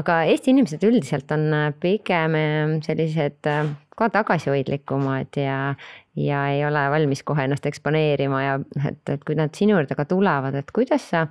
[0.00, 2.38] aga Eesti inimesed üldiselt on äh, pigem
[2.86, 3.52] sellised
[3.96, 5.74] ka tagasihoidlikumad ja,
[6.16, 10.08] ja ei ole valmis kohe ennast eksponeerima ja et, et kui nad sinu juurde ka
[10.08, 11.26] tulevad, et kuidas sa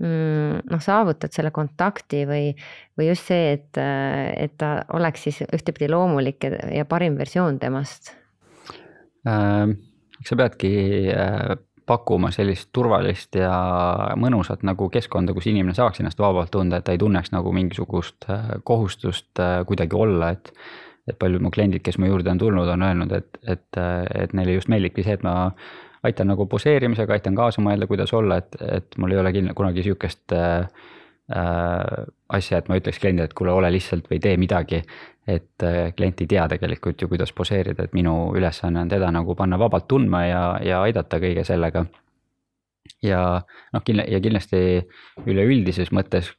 [0.00, 2.54] noh, saavutad selle kontakti või,
[2.96, 8.14] või just see, et, et ta oleks siis ühtepidi loomulik ja, ja parim versioon temast
[9.28, 9.76] äh,?
[10.26, 10.70] sa peadki
[11.12, 13.54] äh, pakkuma sellist turvalist ja
[14.20, 18.28] mõnusat nagu keskkonda, kus inimene saaks ennast vabalt tunda, et ta ei tunneks nagu mingisugust
[18.30, 20.54] äh, kohustust äh, kuidagi olla, et
[21.08, 23.78] et paljud mu kliendid, kes mu juurde on tulnud, on öelnud, et, et,
[24.14, 25.32] et neile just meeldibki see, et ma
[26.02, 29.84] aitan nagu poseerimisega, aitan kaasa mõelda, kuidas olla, et, et mul ei ole kindla, kunagi
[29.84, 30.68] sihukest äh,
[31.36, 34.82] äh, asja, et ma ütleks kliendile, et kuule, ole lihtsalt või tee midagi.
[35.30, 39.34] et äh, klient ei tea tegelikult ju, kuidas poseerida, et minu ülesanne on teda nagu
[39.38, 41.84] panna vabalt tundma ja, ja aidata kõige sellega.
[43.02, 44.86] ja noh, kindla- ja kindlasti
[45.26, 46.32] üleüldises mõttes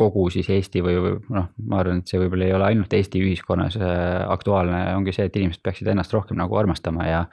[0.00, 3.20] kogu siis Eesti või, või noh, ma arvan, et see võib-olla ei ole ainult Eesti
[3.22, 7.24] ühiskonnas äh, aktuaalne, ongi see, et inimesed peaksid ennast rohkem nagu armastama ja,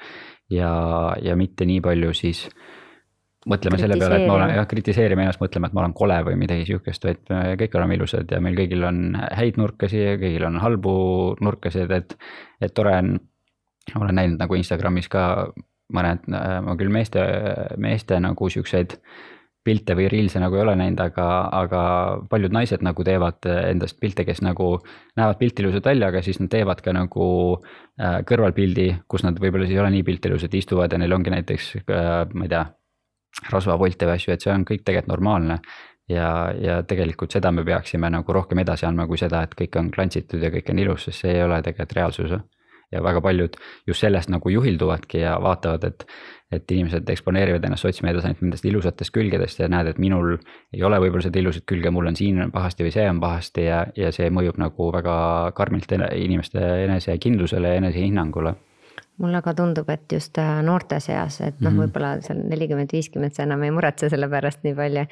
[0.54, 0.72] ja,
[1.24, 2.48] ja mitte nii palju siis
[3.48, 6.36] mõtleme selle peale, et ma olen jah, kritiseerime ennast, mõtlema, et ma olen kole või
[6.40, 10.48] midagi sihukest, vaid me kõik oleme ilusad ja meil kõigil on häid nurkasi ja kõigil
[10.50, 10.94] on halbu
[11.46, 12.18] nurkasid, et,
[12.62, 13.16] et tore on.
[13.96, 15.24] olen näinud nagu Instagramis ka
[15.96, 17.24] mõned, ma küll meeste,
[17.80, 18.98] meeste nagu siukseid
[19.68, 21.28] pilte või reels'e nagu ei ole näinud, aga,
[21.60, 21.82] aga
[22.32, 24.78] paljud naised nagu teevad endast pilte, kes nagu
[25.20, 27.28] näevad pilti ilusad välja, aga siis nad teevad ka nagu
[27.58, 31.34] äh, kõrvalpildi, kus nad võib-olla siis ei ole nii pilti ilusad, istuvad ja neil ongi
[31.36, 32.64] näiteks äh,, ma ei tea,
[33.52, 35.62] rasvapolte või asju, et see on kõik tegelikult normaalne.
[36.08, 39.92] ja, ja tegelikult seda me peaksime nagu rohkem edasi andma, kui seda, et kõik on
[39.92, 42.38] klantsitud ja kõik on ilus, sest see ei ole tegelikult reaalsus
[42.92, 46.06] ja väga paljud just sellest nagu juhilduvadki ja vaatavad, et,
[46.52, 50.38] et inimesed eksponeerivad ennast sotsmeedias ainult nendest ilusatest külgedest ja näed, et minul
[50.74, 53.82] ei ole võib-olla seda ilusat külge, mul on siin pahasti või see on pahasti ja,
[53.98, 55.18] ja see mõjub nagu väga
[55.58, 58.56] karmilt inimeste enesekindlusele ja enesehinnangule
[59.18, 62.94] mulle ka tundub, et just äh, noorte seas, et noh mm -hmm., võib-olla seal nelikümmend,
[62.94, 65.06] viiskümmend sa enam ei muretse selle pärast nii palju.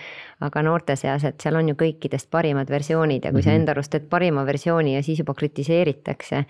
[0.47, 3.43] aga noorte seas, et seal on ju kõikidest parimad versioonid ja kui mm -hmm.
[3.43, 3.59] sa mhm.
[3.59, 6.45] enda arust teed parima versiooni ja siis juba kritiseeritakse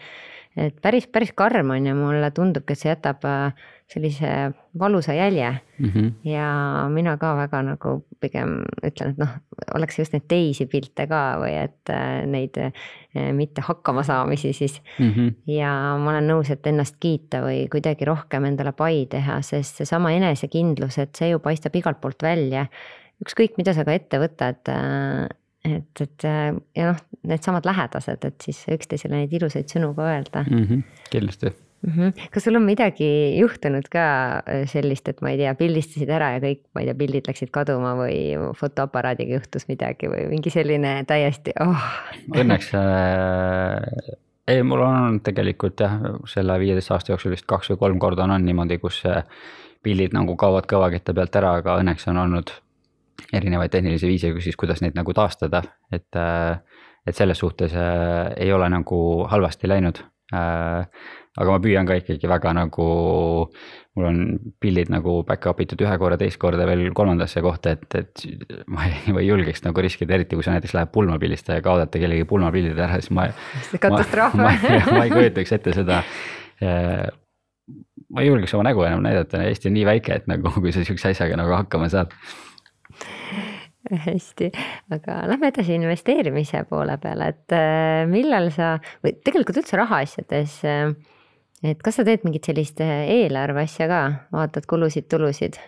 [0.57, 5.49] et päris, päris karm on ja mulle tundubki, et see jätab äh, sellise valusa jälje
[5.79, 5.89] mm.
[5.89, 6.11] -hmm.
[6.23, 6.47] ja
[6.89, 9.29] mina ka väga nagu pigem ütlen, et noh,
[9.75, 12.71] oleks just neid teisi pilte ka või et äh, neid äh,
[13.33, 15.11] mitte hakkamasaamisi siis mm.
[15.11, 15.33] -hmm.
[15.47, 20.11] ja ma olen nõus, et ennast kiita või kuidagi rohkem endale pai teha, sest seesama
[20.11, 22.67] enesekindlus, et see ju paistab igalt poolt välja.
[23.25, 25.35] ükskõik, mida sa ka ette võtad et,
[25.65, 30.65] et ja noh, needsamad lähedased, et siis üksteisele neid ilusaid sõnu ka öelda mm.
[30.65, 31.93] -hmm, kindlasti mm.
[31.93, 32.27] -hmm.
[32.31, 34.05] kas sul on midagi juhtunud ka
[34.37, 37.51] äh, sellist, et ma ei tea, pildistasid ära ja kõik, ma ei tea, pildid läksid
[37.55, 38.19] kaduma või
[38.59, 41.89] fotoaparaadiga juhtus midagi või mingi selline täiesti oh.
[42.35, 44.15] Õnneks äh,
[44.47, 45.99] ei, mul on olnud tegelikult jah,
[46.29, 49.03] selle viieteist aasta jooksul vist kaks või kolm korda on, on niimoodi, kus
[49.85, 52.53] pildid nagu kaovad kõvakette pealt ära, aga õnneks on olnud
[53.33, 56.59] erinevaid tehnilisi viise, siis kuidas neid nagu taastada, et, äh,
[57.07, 58.99] et selles suhtes äh, ei ole nagu
[59.31, 60.01] halvasti läinud.
[60.33, 60.85] Äh,
[61.35, 62.85] aga ma püüan ka ikkagi väga nagu,
[63.95, 64.21] mul on
[64.63, 68.23] pildid nagu back-up itud ühe korra, teist korda veel kolmandasse kohta, et, et
[68.71, 71.99] ma ei, ma ei julgeks nagu riskida, eriti kui sa näiteks lähed pulmapildista ja kaotate
[72.01, 73.27] kellegi pulmapildid ära, siis ma.
[73.85, 74.39] katastroof.
[74.39, 76.01] ma, ma, ma ei kujutaks ette seda
[78.15, 80.85] ma ei julgeks oma nägu enam näidata, Eesti on nii väike, et nagu kui sa
[80.85, 82.13] sihukese asjaga nagu hakkama saad
[84.05, 84.49] hästi,
[84.93, 90.57] aga lähme edasi investeerimise poole peale, et äh, millal sa või tegelikult üldse rahaasjades.
[90.69, 90.89] Äh,
[91.65, 94.01] et kas sa teed mingit sellist äh, eelarve asja ka,
[94.35, 95.61] vaatad kulusid-tulusid?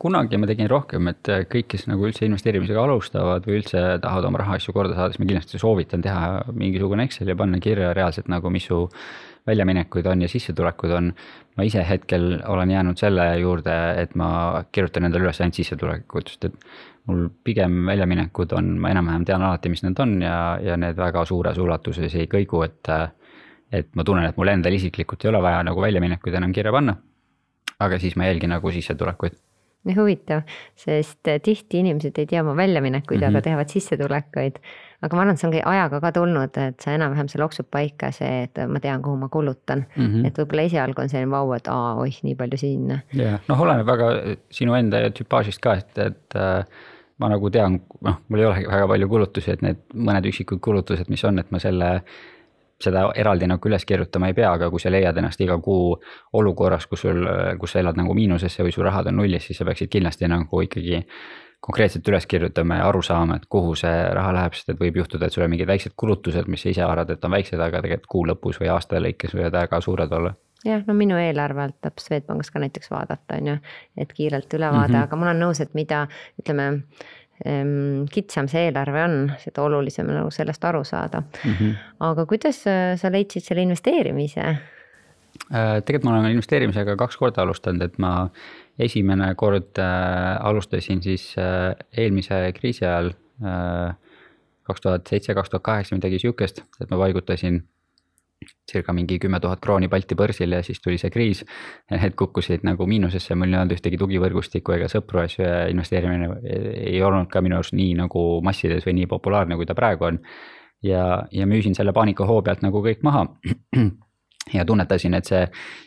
[0.00, 4.38] kunagi ma tegin rohkem, et kõik, kes nagu üldse investeerimisega alustavad või üldse tahavad oma
[4.40, 8.48] rahaasju korda saada, siis ma kindlasti soovitan teha mingisugune Excel ja panna kirja reaalselt nagu,
[8.48, 8.78] mis su
[9.46, 11.12] väljaminekuid on ja sissetulekud on.
[11.56, 16.44] ma ise hetkel olen jäänud selle juurde, et ma kirjutan endale üles ainult sissetulekud, sest
[16.44, 16.54] et
[17.10, 21.24] mul pigem väljaminekud on, ma enam-vähem tean alati, mis need on ja, ja need väga
[21.28, 22.94] suures ulatuses ei kõigu, et.
[23.72, 26.96] et ma tunnen, et mul endal isiklikult ei ole vaja nagu väljaminekuid enam kirja panna.
[27.80, 29.38] aga siis ma jälgin nagu sissetulekuid
[29.96, 30.42] huvitav,
[30.76, 33.28] sest tihti inimesed ei tea oma väljaminekuid mm, -hmm.
[33.28, 33.44] aga mhm.
[33.44, 34.58] teavad sissetulekuid
[35.00, 38.10] aga ma arvan, et see on ajaga ka tulnud, et see enam-vähem see loksub paika,
[38.12, 40.06] see, et ma tean, kuhu ma kulutan mm.
[40.06, 40.26] -hmm.
[40.28, 43.00] et võib-olla esialgu on selline vau, et aa, oih, nii palju sinna.
[43.16, 44.10] jah, noh, oleneb väga
[44.50, 46.64] sinu enda tüpaažist ka, et, et äh,
[47.20, 51.08] ma nagu tean, noh, mul ei olegi väga palju kulutusi, et need mõned üksikud kulutused,
[51.12, 51.90] mis on, et ma selle
[52.80, 55.98] seda eraldi nagu üles kirjutama ei pea, aga kui sa leiad ennast iga kuu
[56.40, 57.26] olukorras, kus sul,
[57.60, 60.62] kus sa elad nagu miinusesse või su rahad on nullis, siis sa peaksid kindlasti nagu
[60.64, 61.02] ikkagi
[61.60, 65.26] konkreetselt üles kirjutama ja aru saama, et kuhu see raha läheb, sest et võib juhtuda,
[65.26, 68.12] et sul on mingid väiksed kulutused, mis sa ise arvad, et on väiksed, aga tegelikult
[68.14, 72.00] kuu lõpus või aasta lõikes võivad väga suured olla jah, no minu eelarve alt tahab
[72.02, 73.56] Swedbankis ka näiteks vaadata, on ju,
[73.96, 75.08] et kiirelt ülevaade mm, -hmm.
[75.08, 76.06] aga ma olen nõus, et mida
[76.40, 76.70] ütleme
[78.12, 81.52] kitsam see eelarve on, seda olulisem on nagu sellest aru saada mm.
[81.52, 81.72] -hmm.
[82.10, 82.64] aga kuidas
[82.96, 84.40] sa leidsid selle investeerimise?
[84.40, 88.28] Äh, tegelikult ma olen investeerimisega kaks korda alustanud, et ma
[88.80, 95.96] esimene kord äh, alustasin siis äh, eelmise kriisi ajal kaks tuhat seitse, kaks tuhat kaheksa,
[95.96, 97.62] midagi sihukest, et ma paigutasin
[98.70, 101.42] circa mingi kümme tuhat krooni Balti börsil ja siis tuli see kriis.
[101.90, 106.30] Need kukkusid nagu miinusesse, mul ei olnud ühtegi tugivõrgustikku ega sõpru asju ja investeerimine
[106.86, 110.22] ei olnud ka minu arust nii nagu massides või nii populaarne, kui ta praegu on.
[110.82, 113.26] ja, ja müüsin selle paanikahoo pealt nagu kõik maha.
[114.54, 115.42] Ja tunnetasin, et see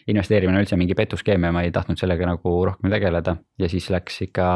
[0.07, 3.89] investeerimine on üldse mingi petuskeem ja ma ei tahtnud sellega nagu rohkem tegeleda ja siis
[3.89, 4.47] läks ikka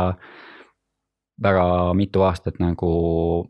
[1.43, 2.91] väga mitu aastat nagu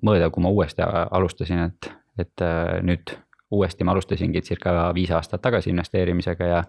[0.04, 3.16] mõõda, kui ma uuesti alustasin, et, et äh, nüüd
[3.52, 6.64] uuesti ma alustasingi circa viis aastat tagasi investeerimisega ja.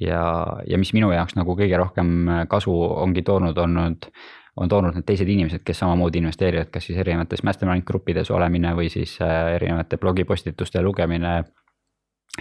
[0.00, 0.22] ja,
[0.66, 4.10] ja mis minu jaoks nagu kõige rohkem kasu ongi toonud olnud,
[4.56, 8.88] on toonud need teised inimesed, kes samamoodi investeerivad, kas siis erinevates mastermind gruppides olemine või
[8.92, 11.42] siis äh, erinevate blogipostituste lugemine.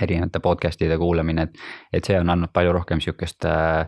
[0.01, 1.59] Erinevate podcast'ide kuulamine, et,
[1.93, 3.87] et see on andnud palju rohkem sihukest äh,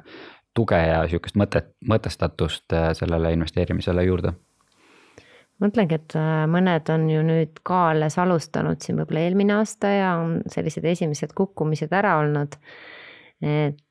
[0.56, 4.34] tuge ja sihukest mõtet, mõtestatust äh, sellele investeerimisele juurde
[5.64, 10.14] mõtlengi, et äh, mõned on ju nüüd ka alles alustanud siin võib-olla eelmine aasta ja
[10.22, 12.60] on sellised esimesed kukkumised ära olnud.
[13.42, 13.84] et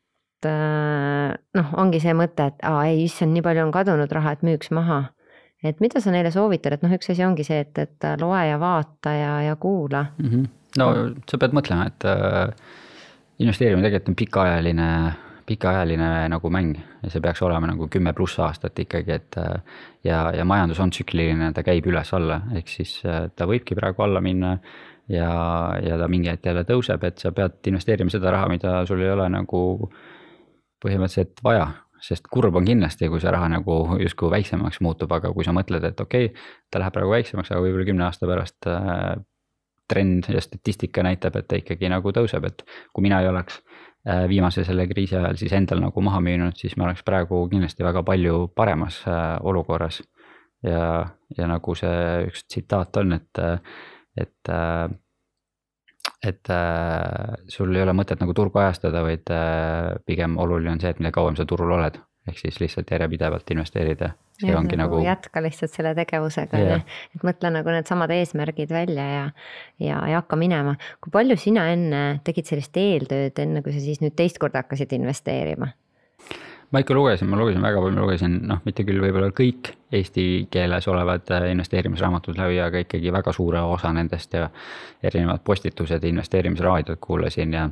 [0.47, 4.71] noh, ongi see mõte, et aa ei, issand, nii palju on kadunud raha, et müüks
[4.75, 5.01] maha.
[5.65, 8.59] et mida sa neile soovitad, et noh, üks asi ongi see, et, et loe ja
[8.63, 10.29] vaata ja, ja kuula mm.
[10.29, 10.47] -hmm.
[10.81, 10.91] No
[11.31, 12.51] sa pead mõtlema, et äh,
[13.43, 14.91] investeerimine tegelikult on pikaajaline
[15.47, 19.39] pikaajaline nagu mäng ja see peaks olema nagu kümme pluss aastat ikkagi, et.
[20.05, 24.57] ja, ja majandus on tsükliline, ta käib üles-alla, ehk siis ta võibki praegu alla minna.
[25.09, 25.31] ja,
[25.87, 29.13] ja ta mingi hetk jälle tõuseb, et sa pead investeerima seda raha, mida sul ei
[29.13, 29.61] ole nagu
[30.83, 31.69] põhimõtteliselt vaja
[32.03, 35.85] sest kurb on kindlasti, kui see raha nagu justkui väiksemaks muutub, aga kui sa mõtled,
[35.89, 39.17] et okei okay,, ta läheb praegu väiksemaks, aga võib-olla kümne aasta pärast äh,
[39.89, 43.61] trend ja statistika näitab, et ta ikkagi nagu tõuseb, et kui mina ei oleks
[44.09, 47.83] Äh, viimase selle kriisi ajal siis endal nagu maha müünud, siis me oleks praegu kindlasti
[47.83, 50.03] väga palju paremas äh, olukorras.
[50.63, 51.07] ja,
[51.39, 53.41] ja nagu see üks tsitaat on, et,
[54.17, 54.51] et,
[56.31, 56.51] et
[57.53, 59.31] sul ei ole mõtet nagu turgu ajastada, vaid
[60.07, 64.11] pigem oluline on see, et mida kauem sa turul oled ehk siis lihtsalt järjepidevalt investeerida.
[64.41, 65.07] see ja, ongi nagu, nagu.
[65.07, 66.77] jätka lihtsalt selle tegevusega ju,
[67.17, 69.25] et mõtle nagu needsamad eesmärgid välja ja,
[69.81, 70.77] ja, ja hakka minema.
[71.01, 74.93] kui palju sina enne tegid sellist eeltööd, enne kui sa siis nüüd teist korda hakkasid
[74.99, 75.73] investeerima?
[76.73, 80.89] ma ikka lugesin, ma lugesin väga palju, lugesin noh, mitte küll võib-olla kõik eesti keeles
[80.91, 84.49] olevad äh, investeerimisraamatud läbi, aga ikkagi väga suure osa nendest ja
[85.03, 87.69] erinevad postitused ja investeerimisraadiot kuulasin ja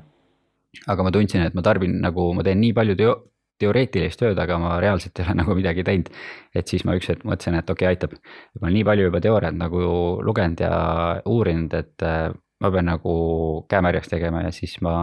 [0.90, 3.19] aga ma tundsin, et ma tarbin nagu, ma teen nii palju teo-,
[3.61, 6.11] teoreetilist tööd, aga ma reaalselt ei ole nagu midagi teinud.
[6.55, 8.17] et siis ma üks hetk mõtlesin, et okei okay,, aitab.
[8.61, 9.83] ma olen nii palju juba teooriat nagu
[10.25, 10.79] lugenud ja
[11.31, 13.17] uurinud, et äh, ma pean nagu
[13.71, 14.95] käemärjaks tegema ja siis ma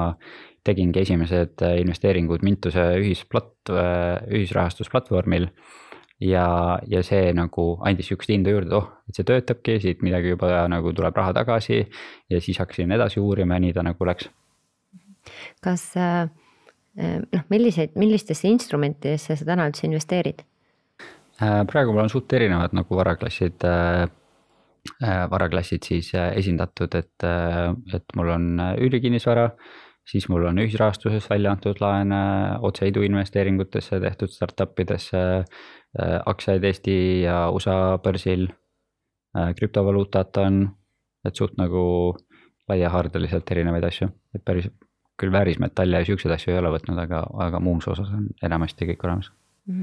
[0.68, 5.50] tegingi esimesed äh, investeeringud Mintuse ühisplat-, äh, ühisrahastusplatvormil.
[6.22, 10.36] ja, ja see nagu andis sihukest indu juurde, et oh, et see töötabki, siit midagi
[10.36, 11.86] juba nagu tuleb raha tagasi.
[12.30, 14.30] ja siis hakkasin edasi uurima ja nii ta nagu läks.
[15.62, 16.41] kas äh
[17.02, 20.44] noh, milliseid, millistesse instrumentidesse sa täna üldse investeerid?
[21.42, 24.04] Äh, praegu mul on suht erinevad nagu varaklassid, äh,
[25.02, 27.26] äh, varaklassid siis esindatud, et,
[27.96, 28.46] et mul on
[28.78, 29.48] üürikinnisvara,
[30.06, 32.22] siis mul on ühisrahastuses välja antud laene,
[32.68, 35.24] otse iduinvesteeringutesse tehtud startup idesse,
[36.02, 38.48] aktsiaid Eesti ja USA börsil,
[39.58, 40.64] krüptovaluutat on,
[41.26, 41.84] et suht nagu
[42.70, 44.70] laiahaardeliselt erinevaid asju, et päris
[45.22, 49.06] küll väärismetalle ja siukseid asju ei ole võtnud, aga, aga muus osas on enamasti kõik
[49.08, 49.32] olemas.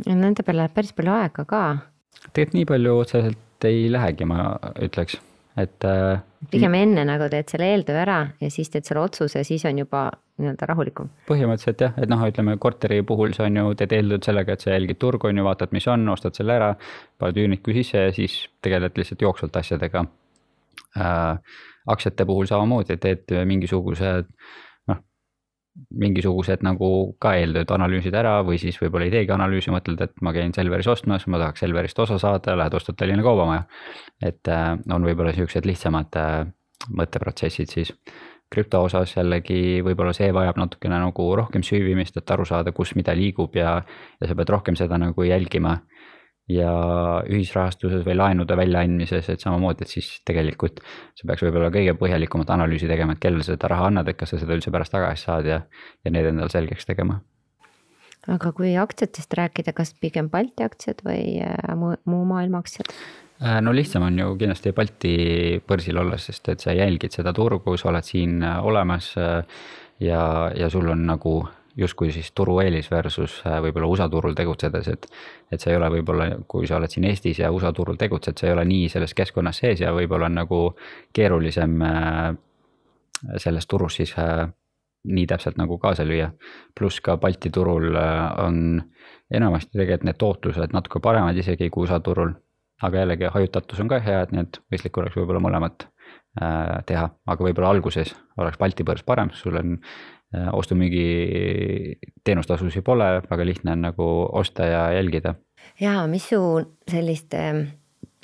[0.09, 1.63] Nende peale läheb päris palju aega ka.
[2.33, 4.53] tegelikult nii palju otseselt ei lähegi, ma
[4.85, 5.19] ütleks,
[5.59, 5.85] et.
[5.87, 9.79] Äh, pigem enne nagu teed selle eeltöö ära ja siis teed selle otsuse, siis on
[9.83, 11.11] juba nii-öelda rahulikum.
[11.31, 14.75] põhimõtteliselt jah, et noh, ütleme korteri puhul sa on ju, teed eeltööd sellega, et sa
[14.75, 16.75] jälgid turgu on ju, vaatad, mis on, ostad selle ära.
[17.19, 20.07] paned üürniku sisse ja siis tegeled lihtsalt jooksvalt asjadega
[20.97, 21.59] äh,.
[21.89, 24.27] aktsiate puhul samamoodi teed mingisugused
[25.99, 26.91] mingisugused nagu
[27.23, 30.89] ka eeltööd analüüsid ära või siis võib-olla ei teegi analüüsi, mõtled, et ma käin Selveris
[30.91, 33.65] ostmas, ma tahaks Selverist osa saada, lähed ostad Tallinna Kaubamaja.
[34.23, 36.41] et äh, on võib-olla siuksed lihtsamad äh,
[36.89, 37.95] mõtteprotsessid siis.
[38.49, 43.13] krüpto osas jällegi võib-olla see vajab natukene nagu rohkem süüvimist, et aru saada, kus mida
[43.13, 43.83] liigub ja,
[44.21, 45.79] ja sa pead rohkem seda nagu jälgima.
[46.49, 46.73] Ja
[47.29, 50.81] ühisrahastuses või laenude väljaandmises, et samamoodi, et siis tegelikult
[51.19, 54.33] sa peaks võib-olla kõige põhjalikumat analüüsi tegema, et kellele sa seda raha annad, et kas
[54.33, 55.61] sa seda üldse pärast tagasi saad ja,
[56.05, 57.21] ja need endale selgeks tegema
[58.29, 62.91] aga kui aktsiatest rääkida, kas pigem Balti aktsiad või äh, muu, maailma aktsiad?
[63.41, 65.15] Äh, no lihtsam on ju kindlasti Balti
[65.69, 70.23] börsil olla, sest et sa jälgid seda turgu, sa oled siin äh, olemas ja,
[70.55, 71.41] ja sul on nagu
[71.79, 75.07] justkui siis turueelis versus võib-olla USA turul tegutsedes, et.
[75.53, 78.49] et sa ei ole võib-olla, kui sa oled siin Eestis ja USA turul tegutsed, sa
[78.49, 80.63] ei ole nii selles keskkonnas sees ja võib-olla on nagu
[81.15, 81.79] keerulisem
[83.39, 84.15] selles turus siis
[85.05, 86.31] nii täpselt nagu kaasa lüüa.
[86.79, 88.83] pluss ka Balti turul äh, on
[89.31, 92.35] enamasti tegelikult need tootlused natuke paremad isegi kui USA turul.
[92.83, 95.89] aga jällegi hajutatus on ka hea, et nii et mõistlik oleks võib-olla mõlemat
[96.43, 100.18] äh, teha, aga võib-olla alguses oleks Balti börs parem, sul on äh,
[100.53, 105.35] ostu-müügi teenustasusid pole, väga lihtne on nagu osta ja jälgida.
[105.81, 106.41] ja mis su
[106.91, 107.43] selliste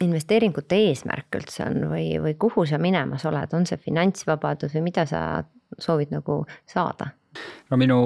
[0.02, 5.06] investeeringute eesmärk üldse on või, või kuhu sa minemas oled, on see finantsvabadus või mida
[5.06, 5.44] sa
[5.78, 7.14] soovid nagu saada?
[7.70, 7.96] no minu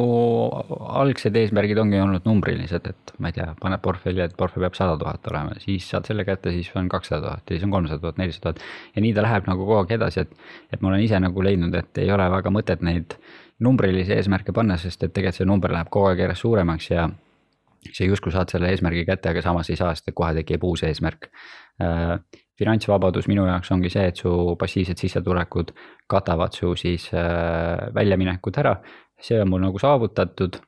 [1.00, 4.94] algsed eesmärgid ongi olnud numbrilised, et ma ei tea, paned portfelli, et portfell peab sada
[5.00, 8.20] tuhat olema, siis saad selle kätte, siis on kakssada tuhat ja siis on kolmsada tuhat,
[8.22, 8.62] nelisada tuhat.
[8.94, 11.76] ja nii ta läheb nagu kogu aeg edasi, et, et ma olen ise nagu leidnud,
[11.76, 13.18] et ei ole väga mõtet neid
[13.64, 17.08] numbrilisi eesmärke panna, sest et tegelikult see number läheb kogu aeg järjest suuremaks ja
[17.92, 20.84] sa justkui saad selle eesmärgi kätte, aga samas ei saa, sest et kohe tekib uus
[20.86, 21.30] eesmärk.
[21.82, 22.18] Äh,
[22.58, 25.70] finantsvabadus minu jaoks ongi see, et su passiivsed sissetulekud
[26.10, 28.78] katavad su siis äh, väljaminekud ära,
[29.22, 30.62] see on mul nagu saavutatud.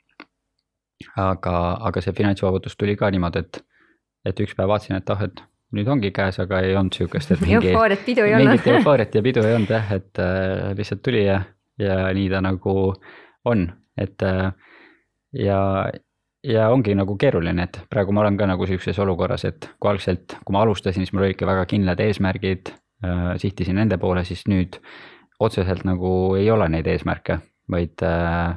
[1.16, 1.52] aga,
[1.88, 3.62] aga see finantsvabadus tuli ka niimoodi, et,
[4.28, 5.40] et üks päev vaatasin, et ah, et
[5.72, 7.70] nüüd ongi käes, aga ei olnud sihukest, et mingi.
[7.72, 8.52] eufooriat, pidu ei olnud.
[8.52, 11.40] mingit eufooriat ja pidu ei olnud jah, et äh, lihtsalt tuli ja,
[11.80, 12.76] ja nii ta nagu
[13.48, 13.66] on,
[13.98, 14.52] et äh,
[15.32, 15.60] ja
[16.44, 20.38] ja ongi nagu keeruline, et praegu ma olen ka nagu sihukeses olukorras, et kui algselt,
[20.44, 24.46] kui ma alustasin, siis mul olid ikka väga kindlad eesmärgid äh,, sihtisin nende poole, siis
[24.48, 24.80] nüüd
[25.40, 28.56] otseselt nagu ei ole neid eesmärke, vaid äh,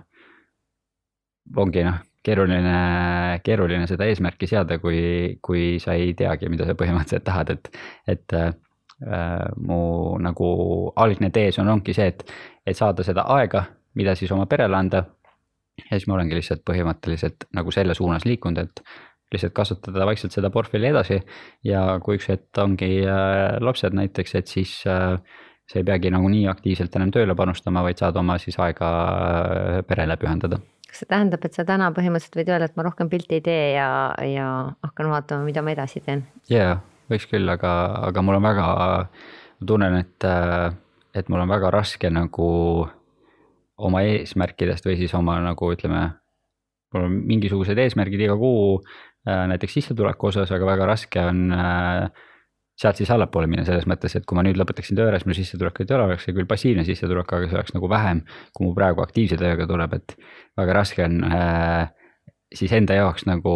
[1.59, 2.77] ongi noh, keeruline,
[3.43, 7.71] keeruline seda eesmärki seada, kui, kui sa ei teagi, mida sa põhimõtteliselt tahad, et,
[8.15, 8.53] et äh,
[9.59, 9.79] mu
[10.23, 10.47] nagu
[10.95, 12.23] algne tees on, ongi see, et,
[12.65, 13.65] et saada seda aega,
[13.99, 15.03] mida siis oma perele anda
[15.81, 18.83] ja siis ma olengi lihtsalt põhimõtteliselt nagu selle suunas liikunud, et
[19.33, 21.17] lihtsalt kasvatada vaikselt seda portfelli edasi
[21.65, 25.17] ja kui üks hetk ongi äh, lapsed näiteks, et siis äh,
[25.69, 29.81] sa ei peagi nagu nii aktiivselt enam tööle panustama, vaid saad oma siis aega äh,
[29.89, 30.61] perele pühendada.
[30.87, 33.67] kas see tähendab, et sa täna põhimõtteliselt võid öelda, et ma rohkem pilti ei tee
[33.73, 33.89] ja,
[34.29, 34.49] ja
[34.85, 36.27] hakkan vaatama, mida ma edasi teen?
[36.51, 36.77] jaa,
[37.13, 37.71] võiks küll, aga,
[38.09, 38.67] aga mul on väga,
[39.61, 40.27] ma tunnen, et,
[41.15, 42.49] et mul on väga raske nagu
[43.83, 46.03] oma eesmärkidest või siis oma nagu ütleme,
[46.93, 52.05] mul on mingisugused eesmärgid iga kuu äh, näiteks sissetuleku osas, aga väga raske on äh,
[52.79, 55.37] sealt siis allapoole minna selles mõttes, et kui ma nüüd lõpetaksin töö ära, siis mul
[55.37, 58.73] sissetulekut ei ole, oleks see küll passiivne sissetulek, aga see oleks nagu vähem, kui mu
[58.77, 60.15] praegu aktiivse tööga tuleb, et
[60.59, 61.91] väga raske on äh,
[62.53, 63.53] siis enda jaoks nagu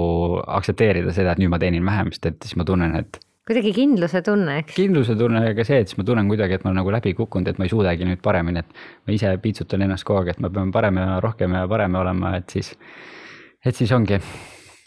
[0.59, 4.21] aktsepteerida seda, et nüüd ma teenin vähem, sest et siis ma tunnen, et kuidagi kindluse
[4.25, 4.75] tunne, eks.
[4.75, 7.13] kindluse tunne ja ka see, et siis ma tunnen kuidagi, et ma olen nagu läbi
[7.17, 8.83] kukkunud, et ma ei suudagi nüüd paremini, et.
[9.07, 12.35] ma ise piitsutan ennast kogu aeg, et ma pean parem ja rohkem ja parem olema,
[12.41, 12.73] et siis,
[13.65, 14.19] et siis ongi.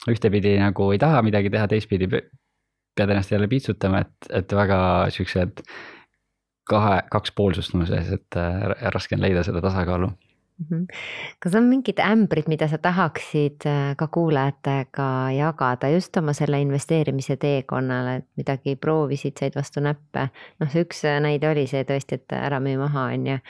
[0.09, 4.79] ühtepidi nagu ei taha midagi teha, teistpidi pead ennast jälle piitsutama, et, et väga
[5.13, 5.61] siuksed
[6.71, 10.11] kahe, kakspoolsust on sees, et äh, raske on leida seda tasakaalu.
[11.41, 17.37] Kas on mingid ämbrid, mida sa tahaksid äh, ka kuulajatega jagada just oma selle investeerimise
[17.41, 20.29] teekonnal, et midagi proovisid, said vastu näppe?
[20.61, 23.41] noh, see üks äh, näide oli see tõesti, et ära müü maha, on ju.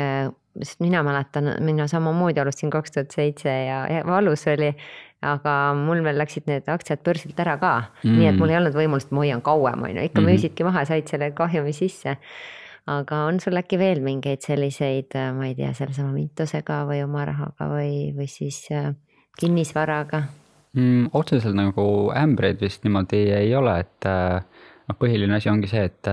[0.00, 0.28] Äh,
[0.62, 4.70] sest mina mäletan, mina samamoodi alustasin kaks tuhat seitse ja, valus oli
[5.26, 8.76] aga mul veel läksid need aktsiad börsilt ära ka mm., nii et mul ei olnud
[8.76, 10.30] võimalust, ma hoian kauem, on ju, ikka mm -hmm.
[10.32, 12.16] müüsidki maha, said selle kahjumi sisse
[12.86, 17.24] aga on sul äkki veel mingeid selliseid, äh, ma ei tea, sellesama Mintusega või oma
[17.26, 18.92] rahaga või, või siis äh,
[19.40, 20.22] kinnisvaraga
[20.76, 21.10] mm,?
[21.18, 24.38] otseselt nagu ämbreid vist niimoodi ei ole, et äh,
[24.86, 26.12] noh, põhiline asi ongi see, et,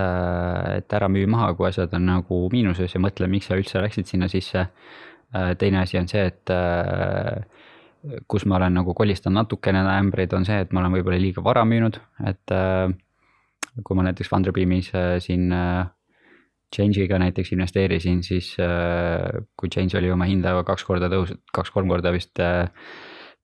[0.74, 4.10] et ära müü maha, kui asjad on nagu miinuses ja mõtle, miks sa üldse läksid
[4.10, 4.68] sinna sisse.
[5.58, 6.52] teine asi on see, et
[8.30, 11.64] kus ma olen nagu kolistanud natukene ämbreid, on see, et ma olen võib-olla liiga vara
[11.66, 12.54] müünud, et
[13.84, 14.90] kui ma näiteks Funderbeamis
[15.26, 15.54] siin
[16.74, 22.14] Change'iga näiteks investeerisin, siis äh, kui Change oli oma hinda kaks korda tõus-, kaks-kolm korda
[22.16, 22.72] vist äh,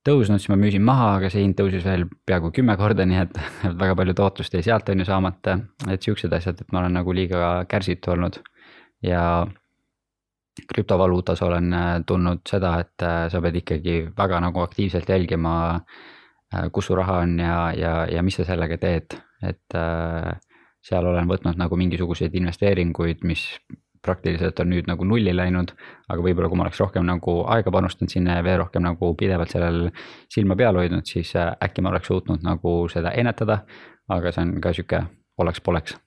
[0.07, 3.39] tõusnud, siis ma müüsin maha, aga see hind tõusis veel peaaegu kümme korda, nii et
[3.69, 5.59] väga palju tootlust jäi sealt on ju saamata.
[5.89, 8.41] et siuksed asjad, et ma olen nagu liiga kärsitu olnud
[9.05, 9.23] ja,
[10.73, 15.55] krüptovaluutas olen äh, tundnud seda, et äh, sa pead ikkagi väga nagu aktiivselt jälgima,
[16.73, 19.13] kus su raha on ja, ja, ja mis sa sellega teed,
[19.45, 19.75] et
[20.81, 23.45] seal olen võtnud nagu mingisuguseid investeeringuid, mis
[24.01, 25.73] praktiliselt on nüüd nagu nulli läinud,
[26.07, 29.51] aga võib-olla kui ma oleks rohkem nagu aega panustanud sinna ja veel rohkem nagu pidevalt
[29.51, 29.89] sellel
[30.31, 33.63] silma peal hoidnud, siis äkki ma oleks suutnud nagu seda ennetada.
[34.09, 35.03] aga see on ka sihuke
[35.37, 35.99] oleks-poleks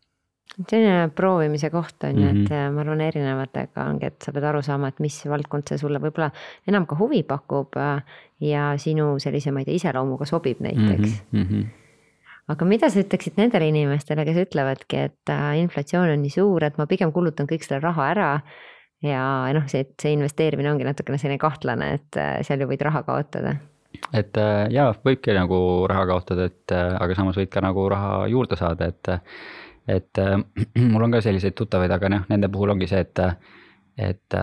[0.69, 2.43] selline proovimise koht on ju mm, -hmm.
[2.43, 2.53] et Mhm.
[2.53, 5.99] äh, ma arvan, erinevatega ongi, et sa pead aru saama, et mis valdkond see sulle
[5.99, 6.31] võib-olla
[6.69, 8.03] enam ka huvi pakub äh,
[8.41, 11.43] ja sinu sellise, ma ei tea, iseloomuga sobib näiteks mm.
[11.43, 11.65] -hmm.
[12.51, 16.79] Aga mida sa ütleksid nendele inimestele, kes ütlevadki, et äh, inflatsioon on nii suur, et
[16.81, 18.31] ma pigem kulutan kõik selle raha ära.
[19.03, 19.23] ja
[19.55, 23.57] noh, see, see investeerimine ongi natukene selline kahtlane, et äh, seal ju võid raha kaotada.
[24.13, 28.59] et äh, jaa, võibki nagu raha kaotada, et aga samas võid ka nagu raha juurde
[28.59, 29.17] saada, et
[29.91, 30.19] et
[30.93, 33.19] mul on ka selliseid tuttavaid, aga noh, nende puhul ongi see, et,
[33.99, 34.39] et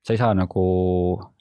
[0.00, 0.62] sa ei saa nagu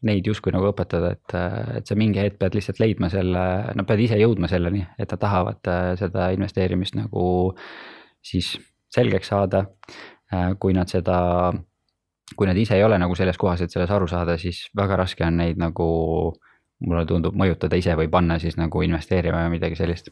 [0.07, 1.35] neid justkui nagu õpetada, et,
[1.79, 3.45] et sa mingi hetk pead lihtsalt leidma selle,
[3.75, 7.23] nad peavad ise jõudma selleni, et nad tahavad äh, seda investeerimist nagu
[8.25, 8.57] siis
[8.91, 9.65] selgeks saada.
[10.33, 11.19] Äh, kui nad seda,
[12.35, 15.25] kui nad ise ei ole nagu selles kohas, et selles aru saada, siis väga raske
[15.25, 15.89] on neid nagu
[16.79, 20.11] mulle tundub mõjutada ise või panna siis nagu investeerima või midagi sellist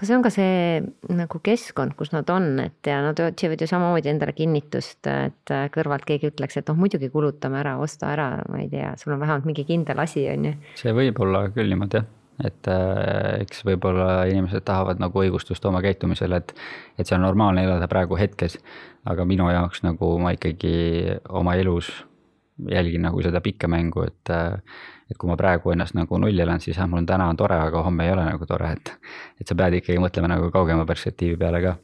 [0.00, 0.80] kas see on ka see
[1.12, 6.06] nagu keskkond, kus nad on, et ja nad otsivad ju samamoodi endale kinnitust, et kõrvalt
[6.08, 9.48] keegi ütleks, et noh, muidugi kulutame ära, osta ära, ma ei tea, sul on vähemalt
[9.48, 10.54] mingi kindel asi, on ju.
[10.80, 12.08] see võib olla küll niimoodi jah,
[12.48, 16.54] et äh, eks võib-olla inimesed tahavad nagu õigustust oma käitumisele, et,
[16.96, 18.56] et see on normaalne elada praegu hetkes.
[19.04, 20.72] aga minu jaoks nagu ma ikkagi
[21.28, 21.88] oma elus
[22.68, 24.34] jälgin nagu seda pikka mängu, et
[25.10, 27.58] et kui ma praegu ennast nagu nulli elan, siis jah, mul on täna on tore,
[27.58, 28.92] aga homme ei ole nagu tore, et,
[29.40, 31.74] et sa pead ikkagi mõtlema nagu kaugema perspektiivi peale ka.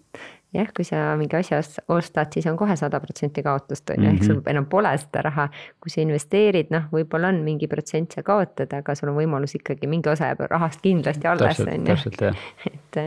[0.55, 1.59] jah, kui sa mingi asja
[1.93, 5.49] ostad, siis on kohe sada protsenti kaotust on ju, ehk sul enam pole seda raha.
[5.83, 9.91] kui sa investeerid, noh, võib-olla on mingi protsent sa kaotad, aga sul on võimalus ikkagi
[9.91, 12.33] mingi osa jääb rahast kindlasti alles on ju.
[12.73, 13.03] et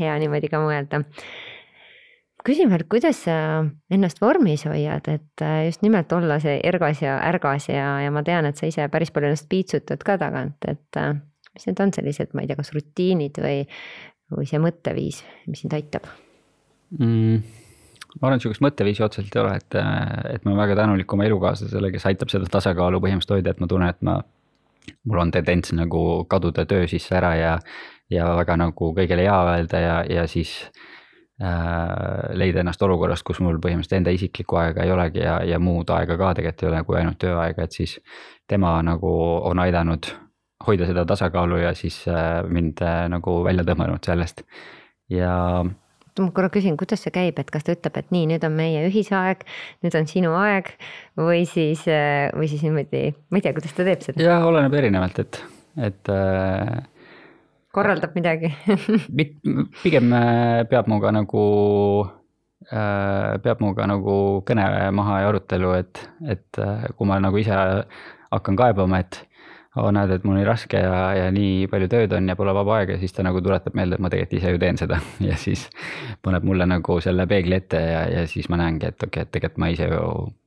[0.00, 1.04] hea niimoodi ka mõelda
[2.44, 3.36] küsin veel, kuidas sa
[3.92, 8.24] ennast vormis hoiad, et äh, just nimelt olla see ergas ja ärgas ja, ja ma
[8.26, 11.14] tean, et sa ise päris palju ennast piitsutad ka tagant, et äh,
[11.54, 13.64] mis need on sellised, ma ei tea, kas rutiinid või,
[14.36, 16.08] või see mõtteviis, mis sind aitab
[16.98, 17.42] mm,?
[18.20, 19.80] ma arvan, et sihukest mõtteviisi otseselt ei ole, et,
[20.36, 23.70] et ma olen väga tänulik oma elukaaslasele, kes aitab seda tasakaalu põhimõtteliselt hoida, et ma
[23.70, 24.20] tunnen, et ma,
[25.08, 27.56] mul on tendents nagu kaduda töö sisse ära ja,
[28.12, 30.90] ja väga nagu kõigele jaa öelda ja, ja siis Äh,
[32.38, 36.14] leida ennast olukorrast, kus mul põhimõtteliselt enda isiklikku aega ei olegi ja, ja muud aega
[36.20, 37.96] ka tegelikult ei ole kui ainult tööaega, et siis
[38.46, 39.10] tema nagu
[39.50, 40.06] on aidanud
[40.66, 44.44] hoida seda tasakaalu ja siis äh, mind äh, nagu välja tõmmanud sellest
[45.10, 45.34] ja
[46.22, 48.84] ma korra küsin, kuidas see käib, et kas ta ütleb, et nii, nüüd on meie
[48.86, 49.42] ühisaeg,
[49.82, 50.70] nüüd on sinu aeg
[51.18, 51.82] või siis,
[52.38, 54.22] või siis niimoodi, ma ei tea, kuidas ta teeb seda?
[54.22, 55.40] jah, oleneb erinevalt, et,
[55.90, 56.12] et
[57.74, 58.52] korraldab midagi
[59.82, 61.44] pigem äh, peab minuga nagu,
[62.70, 64.16] äh, peab minuga nagu
[64.46, 67.54] kõne maha ja arutelu, et, et äh, kui ma nagu ise
[68.34, 69.24] hakkan kaebama, et
[69.74, 72.52] oo oh, näed, et mul nii raske ja, ja nii palju tööd on ja pole
[72.54, 75.38] vaba aega, siis ta nagu tuletab meelde, et ma tegelikult ise ju teen seda ja
[75.40, 75.64] siis
[76.22, 79.34] paneb mulle nagu selle peegli ette ja, ja siis ma näengi, et okei okay,, et
[79.34, 80.04] tegelikult ma ise ju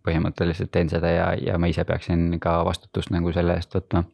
[0.08, 4.06] põhimõtteliselt teen seda ja, ja ma ise peaksin ka vastutust nagu selle eest võtma.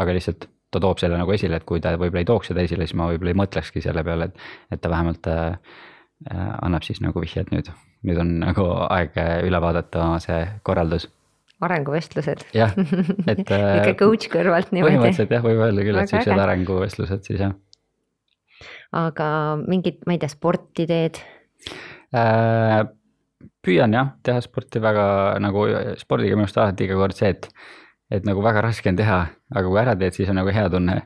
[0.00, 2.86] aga lihtsalt ta toob selle nagu esile, et kui ta võib-olla ei tooks seda esile,
[2.88, 4.44] siis ma võib-olla ei mõtlekski selle peale, et,
[4.74, 5.56] et ta vähemalt äh,
[6.32, 7.72] annab siis nagu vihje, et nüüd,
[8.08, 9.18] nüüd on nagu aeg
[9.48, 11.08] üle vaadata see korraldus.
[11.62, 12.46] arenguvestlused.
[12.56, 14.96] jah, et niisugune coach kõrvalt niimoodi.
[14.96, 17.54] põhimõtteliselt jah, võib öelda küll, et siuksed arenguvestlused siis jah.
[19.04, 19.28] aga
[19.66, 21.22] mingit, ma ei tea, sporti teed
[22.16, 22.82] äh,?
[23.62, 25.04] püüan jah, teha sporti väga
[25.42, 25.64] nagu
[26.00, 27.48] spordiga minu arust alati iga kord see, et
[28.12, 29.20] et nagu väga raske on teha,
[29.54, 31.02] aga kui ära teed, siis on nagu hea tunne.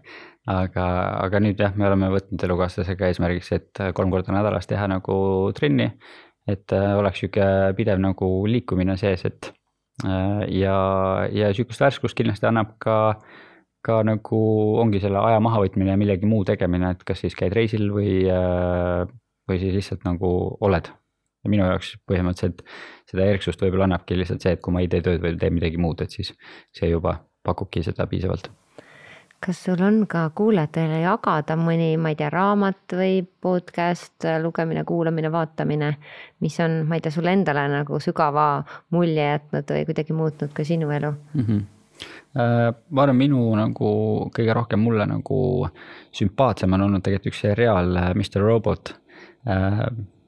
[0.46, 0.82] aga,
[1.24, 5.16] aga nüüd jah, me oleme võtnud elukaaslasega eesmärgiks, et kolm korda nädalas teha nagu
[5.58, 5.90] trenni.
[6.46, 7.46] et äh, oleks sihuke
[7.76, 9.50] pidev nagu liikumine sees, et
[10.06, 10.76] äh, ja,
[11.34, 12.98] ja sihukest värskust kindlasti annab ka
[13.86, 14.40] ka nagu
[14.82, 19.06] ongi selle aja mahavõtmine ja millegi muu tegemine, et kas siis käid reisil või, äh,
[19.46, 20.30] või siis lihtsalt nagu
[20.66, 20.90] oled.
[21.46, 22.62] Ja minu jaoks põhimõtteliselt
[23.06, 25.80] seda erksust võib-olla annabki lihtsalt see, et kui ma ei tee tööd või teen midagi
[25.80, 26.32] muud, et siis
[26.74, 28.50] see juba pakubki seda piisavalt.
[29.46, 35.30] kas sul on ka kuulajatele jagada mõni, ma ei tea, raamat või podcast, lugemine, kuulamine,
[35.30, 35.92] vaatamine,
[36.42, 38.48] mis on, ma ei tea, sulle endale nagu sügava
[38.96, 41.46] mulje jätnud või kuidagi muutnud ka sinu elu mm?
[41.46, 41.64] -hmm
[42.36, 43.90] ma arvan, minu nagu
[44.36, 45.38] kõige rohkem mulle nagu
[46.12, 48.92] sümpaatsem on olnud tegelikult üks seriaal Mr Robot
[49.48, 49.80] äh,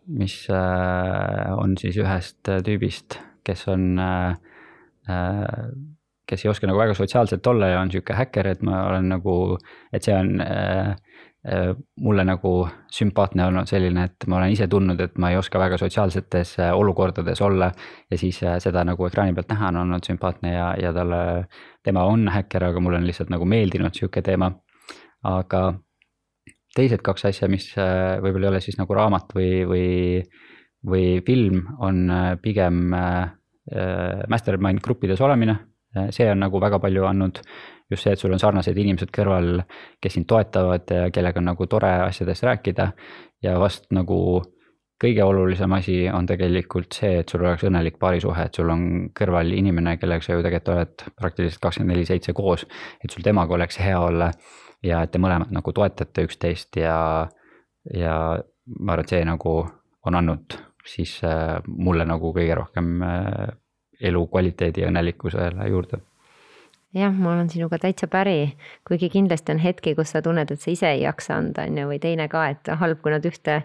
[0.09, 4.37] mis äh, on siis ühest tüübist, kes on äh,
[5.09, 5.69] äh,
[6.29, 9.35] kes ei oska nagu väga sotsiaalselt olla ja on sihuke häkker, et ma olen nagu,
[9.93, 10.91] et see on äh,
[11.49, 11.73] äh,
[12.05, 12.53] mulle nagu
[12.93, 16.73] sümpaatne olnud selline, et ma olen ise tundnud, et ma ei oska väga sotsiaalsetes äh,
[16.77, 17.73] olukordades olla.
[18.11, 21.21] ja siis äh, seda nagu ekraani pealt näha on olnud sümpaatne ja, ja talle,
[21.85, 24.53] tema on häkker, aga mulle on lihtsalt nagu meeldinud sihuke teema.
[25.25, 25.63] aga
[26.77, 29.89] teised kaks asja, mis äh, võib-olla ei ole siis nagu raamat või, või,
[30.87, 33.25] või film, on äh, pigem äh,
[34.33, 35.59] mastermind gruppides olemine.
[36.15, 37.41] See on nagu väga palju andnud
[37.91, 39.63] just see, et sul on sarnased inimesed kõrval,
[40.01, 42.93] kes sind toetavad ja kellega on nagu tore asjadest rääkida.
[43.43, 44.19] ja vast nagu
[45.03, 48.83] kõige olulisem asi on tegelikult see, et sul oleks õnnelik paarisuhe, et sul on
[49.15, 52.67] kõrval inimene, kellega sa ju tegelikult oled praktiliselt kakskümmend neli seitse koos.
[53.05, 54.33] et sul temaga oleks hea olla
[54.85, 57.29] ja et te mõlemad nagu toetate üksteist ja,
[57.95, 58.15] ja
[58.79, 59.55] ma arvan, et see nagu
[60.07, 60.59] on andnud
[60.89, 63.49] siis äh, mulle nagu kõige rohkem äh,
[64.01, 66.01] elukvaliteedi ja õnnelikkusele juurde
[66.97, 68.55] jah, ma olen sinuga täitsa päri,
[68.89, 71.87] kuigi kindlasti on hetki, kus sa tunned, et sa ise ei jaksa anda, on ju,
[71.91, 73.59] või teine ka, et halb, kui nad ühte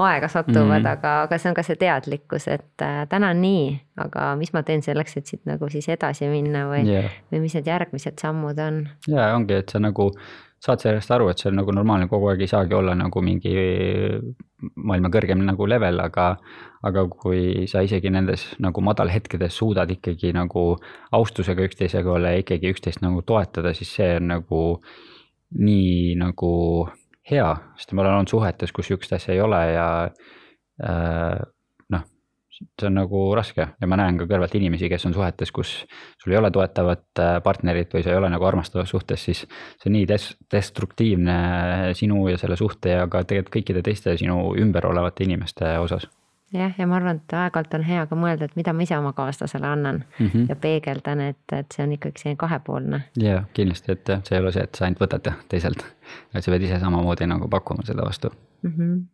[0.00, 0.90] aega satuvad mm, -hmm.
[0.94, 3.64] aga, aga see on ka see teadlikkus, et äh, täna on nii,
[4.00, 7.58] aga mis ma teen selleks, et siit nagu siis edasi minna või yeah., või mis
[7.58, 8.86] need järgmised sammud on?
[9.08, 10.10] ja ongi, et sa nagu
[10.60, 13.54] saad sellest aru, et see on nagu normaalne, kogu aeg ei saagi olla nagu mingi
[14.76, 16.34] maailma kõrgem nagu level, aga.
[16.80, 20.78] aga kui sa isegi nendes nagu madalhetkedes suudad ikkagi nagu
[21.12, 24.60] austusega üksteisega olla ja ikkagi üksteist nagu toetada, siis see on nagu
[25.60, 26.52] nii nagu
[27.30, 31.36] hea, sest ma olen olnud suhetes, kus sihukest asja ei ole ja äh,
[32.80, 35.72] see on nagu raske ja ma näen ka kõrvalt inimesi, kes on suhetes, kus
[36.20, 39.90] sul ei ole toetavat äh, partnerit või sa ei ole nagu armastavas suhtes, siis see
[39.90, 41.36] on nii des-, destruktiivne
[41.98, 46.08] sinu ja selle suhte ja ka tegelikult kõikide teiste sinu ümber olevate inimeste osas.
[46.52, 49.12] jah, ja ma arvan, et aeg-ajalt on hea ka mõelda, et mida ma ise oma
[49.16, 50.48] kaaslasele annan mm -hmm.
[50.48, 53.04] ja peegeldan, et, et see on ikkagi selline kahepoolne.
[53.16, 55.86] jaa, kindlasti, et see ei ole see, et sa ainult võtad teiselt,
[56.34, 58.32] et sa pead ise samamoodi nagu pakkuma seda vastu
[58.62, 58.74] mm.
[58.76, 59.06] -hmm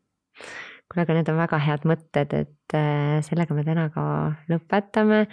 [0.97, 4.07] kuule, aga need on väga head mõtted, et äh, sellega me täna ka
[4.51, 5.26] lõpetame.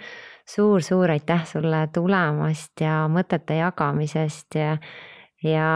[0.48, 4.76] Suur-suur aitäh sulle tulemast ja mõtete jagamisest ja
[5.44, 5.66] ja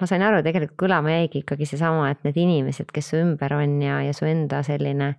[0.00, 3.80] ma sain aru, tegelikult kõlama jäigi ikkagi seesama, et need inimesed, kes su ümber on
[3.82, 5.16] ja, ja su enda selline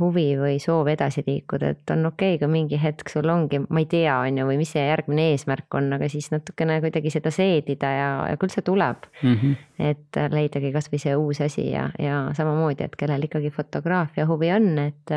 [0.00, 3.82] huvi või soov edasi liikuda, et on okei okay,, kui mingi hetk sul ongi, ma
[3.82, 7.30] ei tea, on ju, või mis see järgmine eesmärk on, aga siis natukene kuidagi seda
[7.34, 9.36] seedida ja, ja küll see tuleb mm.
[9.36, 9.54] -hmm.
[9.92, 14.72] et leidagi kasvõi see uus asi ja, ja samamoodi, et kellel ikkagi fotograafia huvi on,
[14.78, 15.16] et.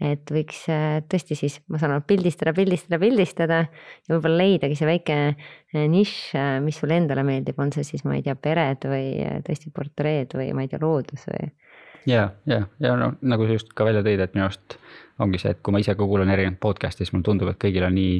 [0.00, 4.88] et võiks äh, tõesti siis, ma saan aru, pildistada, pildistada, pildistada ja võib-olla leidagi see
[4.88, 9.10] väike äh, nišš, mis sulle endale meeldib, on see siis, ma ei tea, pered või
[9.44, 11.50] tõesti portreed või ma ei tea, loodus või
[12.06, 14.78] ja, ja, ja no nagu sa just ka välja tõid, et minu arust
[15.20, 17.84] ongi see, et kui ma ise ka kuulan erinevaid podcast'e, siis mulle tundub, et kõigil
[17.86, 18.18] on nii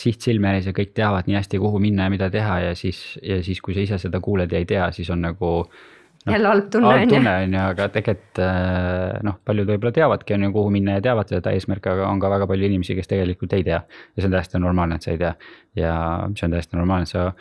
[0.00, 3.02] siht silme ees ja kõik teavad nii hästi, kuhu minna ja mida teha ja siis,
[3.22, 6.32] ja siis, kui sa ise seda kuuled ja ei tea, siis on nagu no,.
[6.32, 7.20] jälle halb tunne on ju.
[7.20, 11.32] on ju, aga tegelikult äh, noh, paljud võib-olla teavadki on ju, kuhu minna ja teavad
[11.32, 13.82] seda eesmärki, aga on ka väga palju inimesi, kes tegelikult ei tea.
[13.84, 15.34] ja see on täiesti normaalne, et sa ei tea
[15.82, 15.96] ja
[16.32, 17.32] see on täiesti normaalne, sa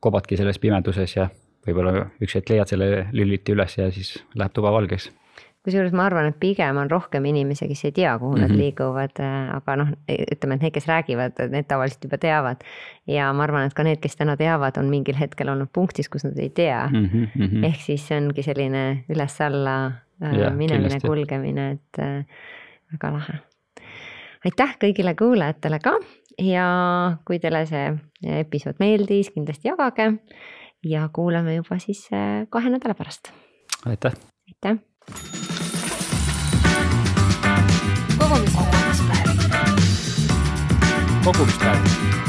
[0.00, 1.28] kobadki selles pimeduses ja
[1.66, 5.10] võib-olla üks hetk leiad selle lüliti üles ja siis läheb tuba valgeks
[5.66, 8.42] kusjuures ma arvan, et pigem on rohkem inimesi, kes ei tea, kuhu mm -hmm.
[8.42, 8.60] nad mhm.
[8.60, 12.64] liiguvad, äh, aga noh, ütleme, et need, kes räägivad, need tavaliselt juba teavad.
[13.06, 16.24] ja ma arvan, et ka need, kes täna teavad, on mingil hetkel olnud punktis, kus
[16.24, 17.06] nad ei tea mm.
[17.06, 17.64] -hmm.
[17.64, 19.76] ehk siis see ongi selline üles-alla
[20.22, 22.24] äh, minemine, kulgemine, et äh,
[22.92, 23.38] väga lahe.
[24.44, 25.98] aitäh kõigile kuulajatele ka
[26.38, 26.66] ja
[27.24, 30.12] kui teile see episood meeldis, kindlasti jagage
[30.84, 32.08] ja kuulame juba siis
[32.48, 33.32] kahe nädala pärast.
[33.86, 34.12] aitäh.
[34.48, 35.35] aitäh
[41.26, 42.25] kogumispäev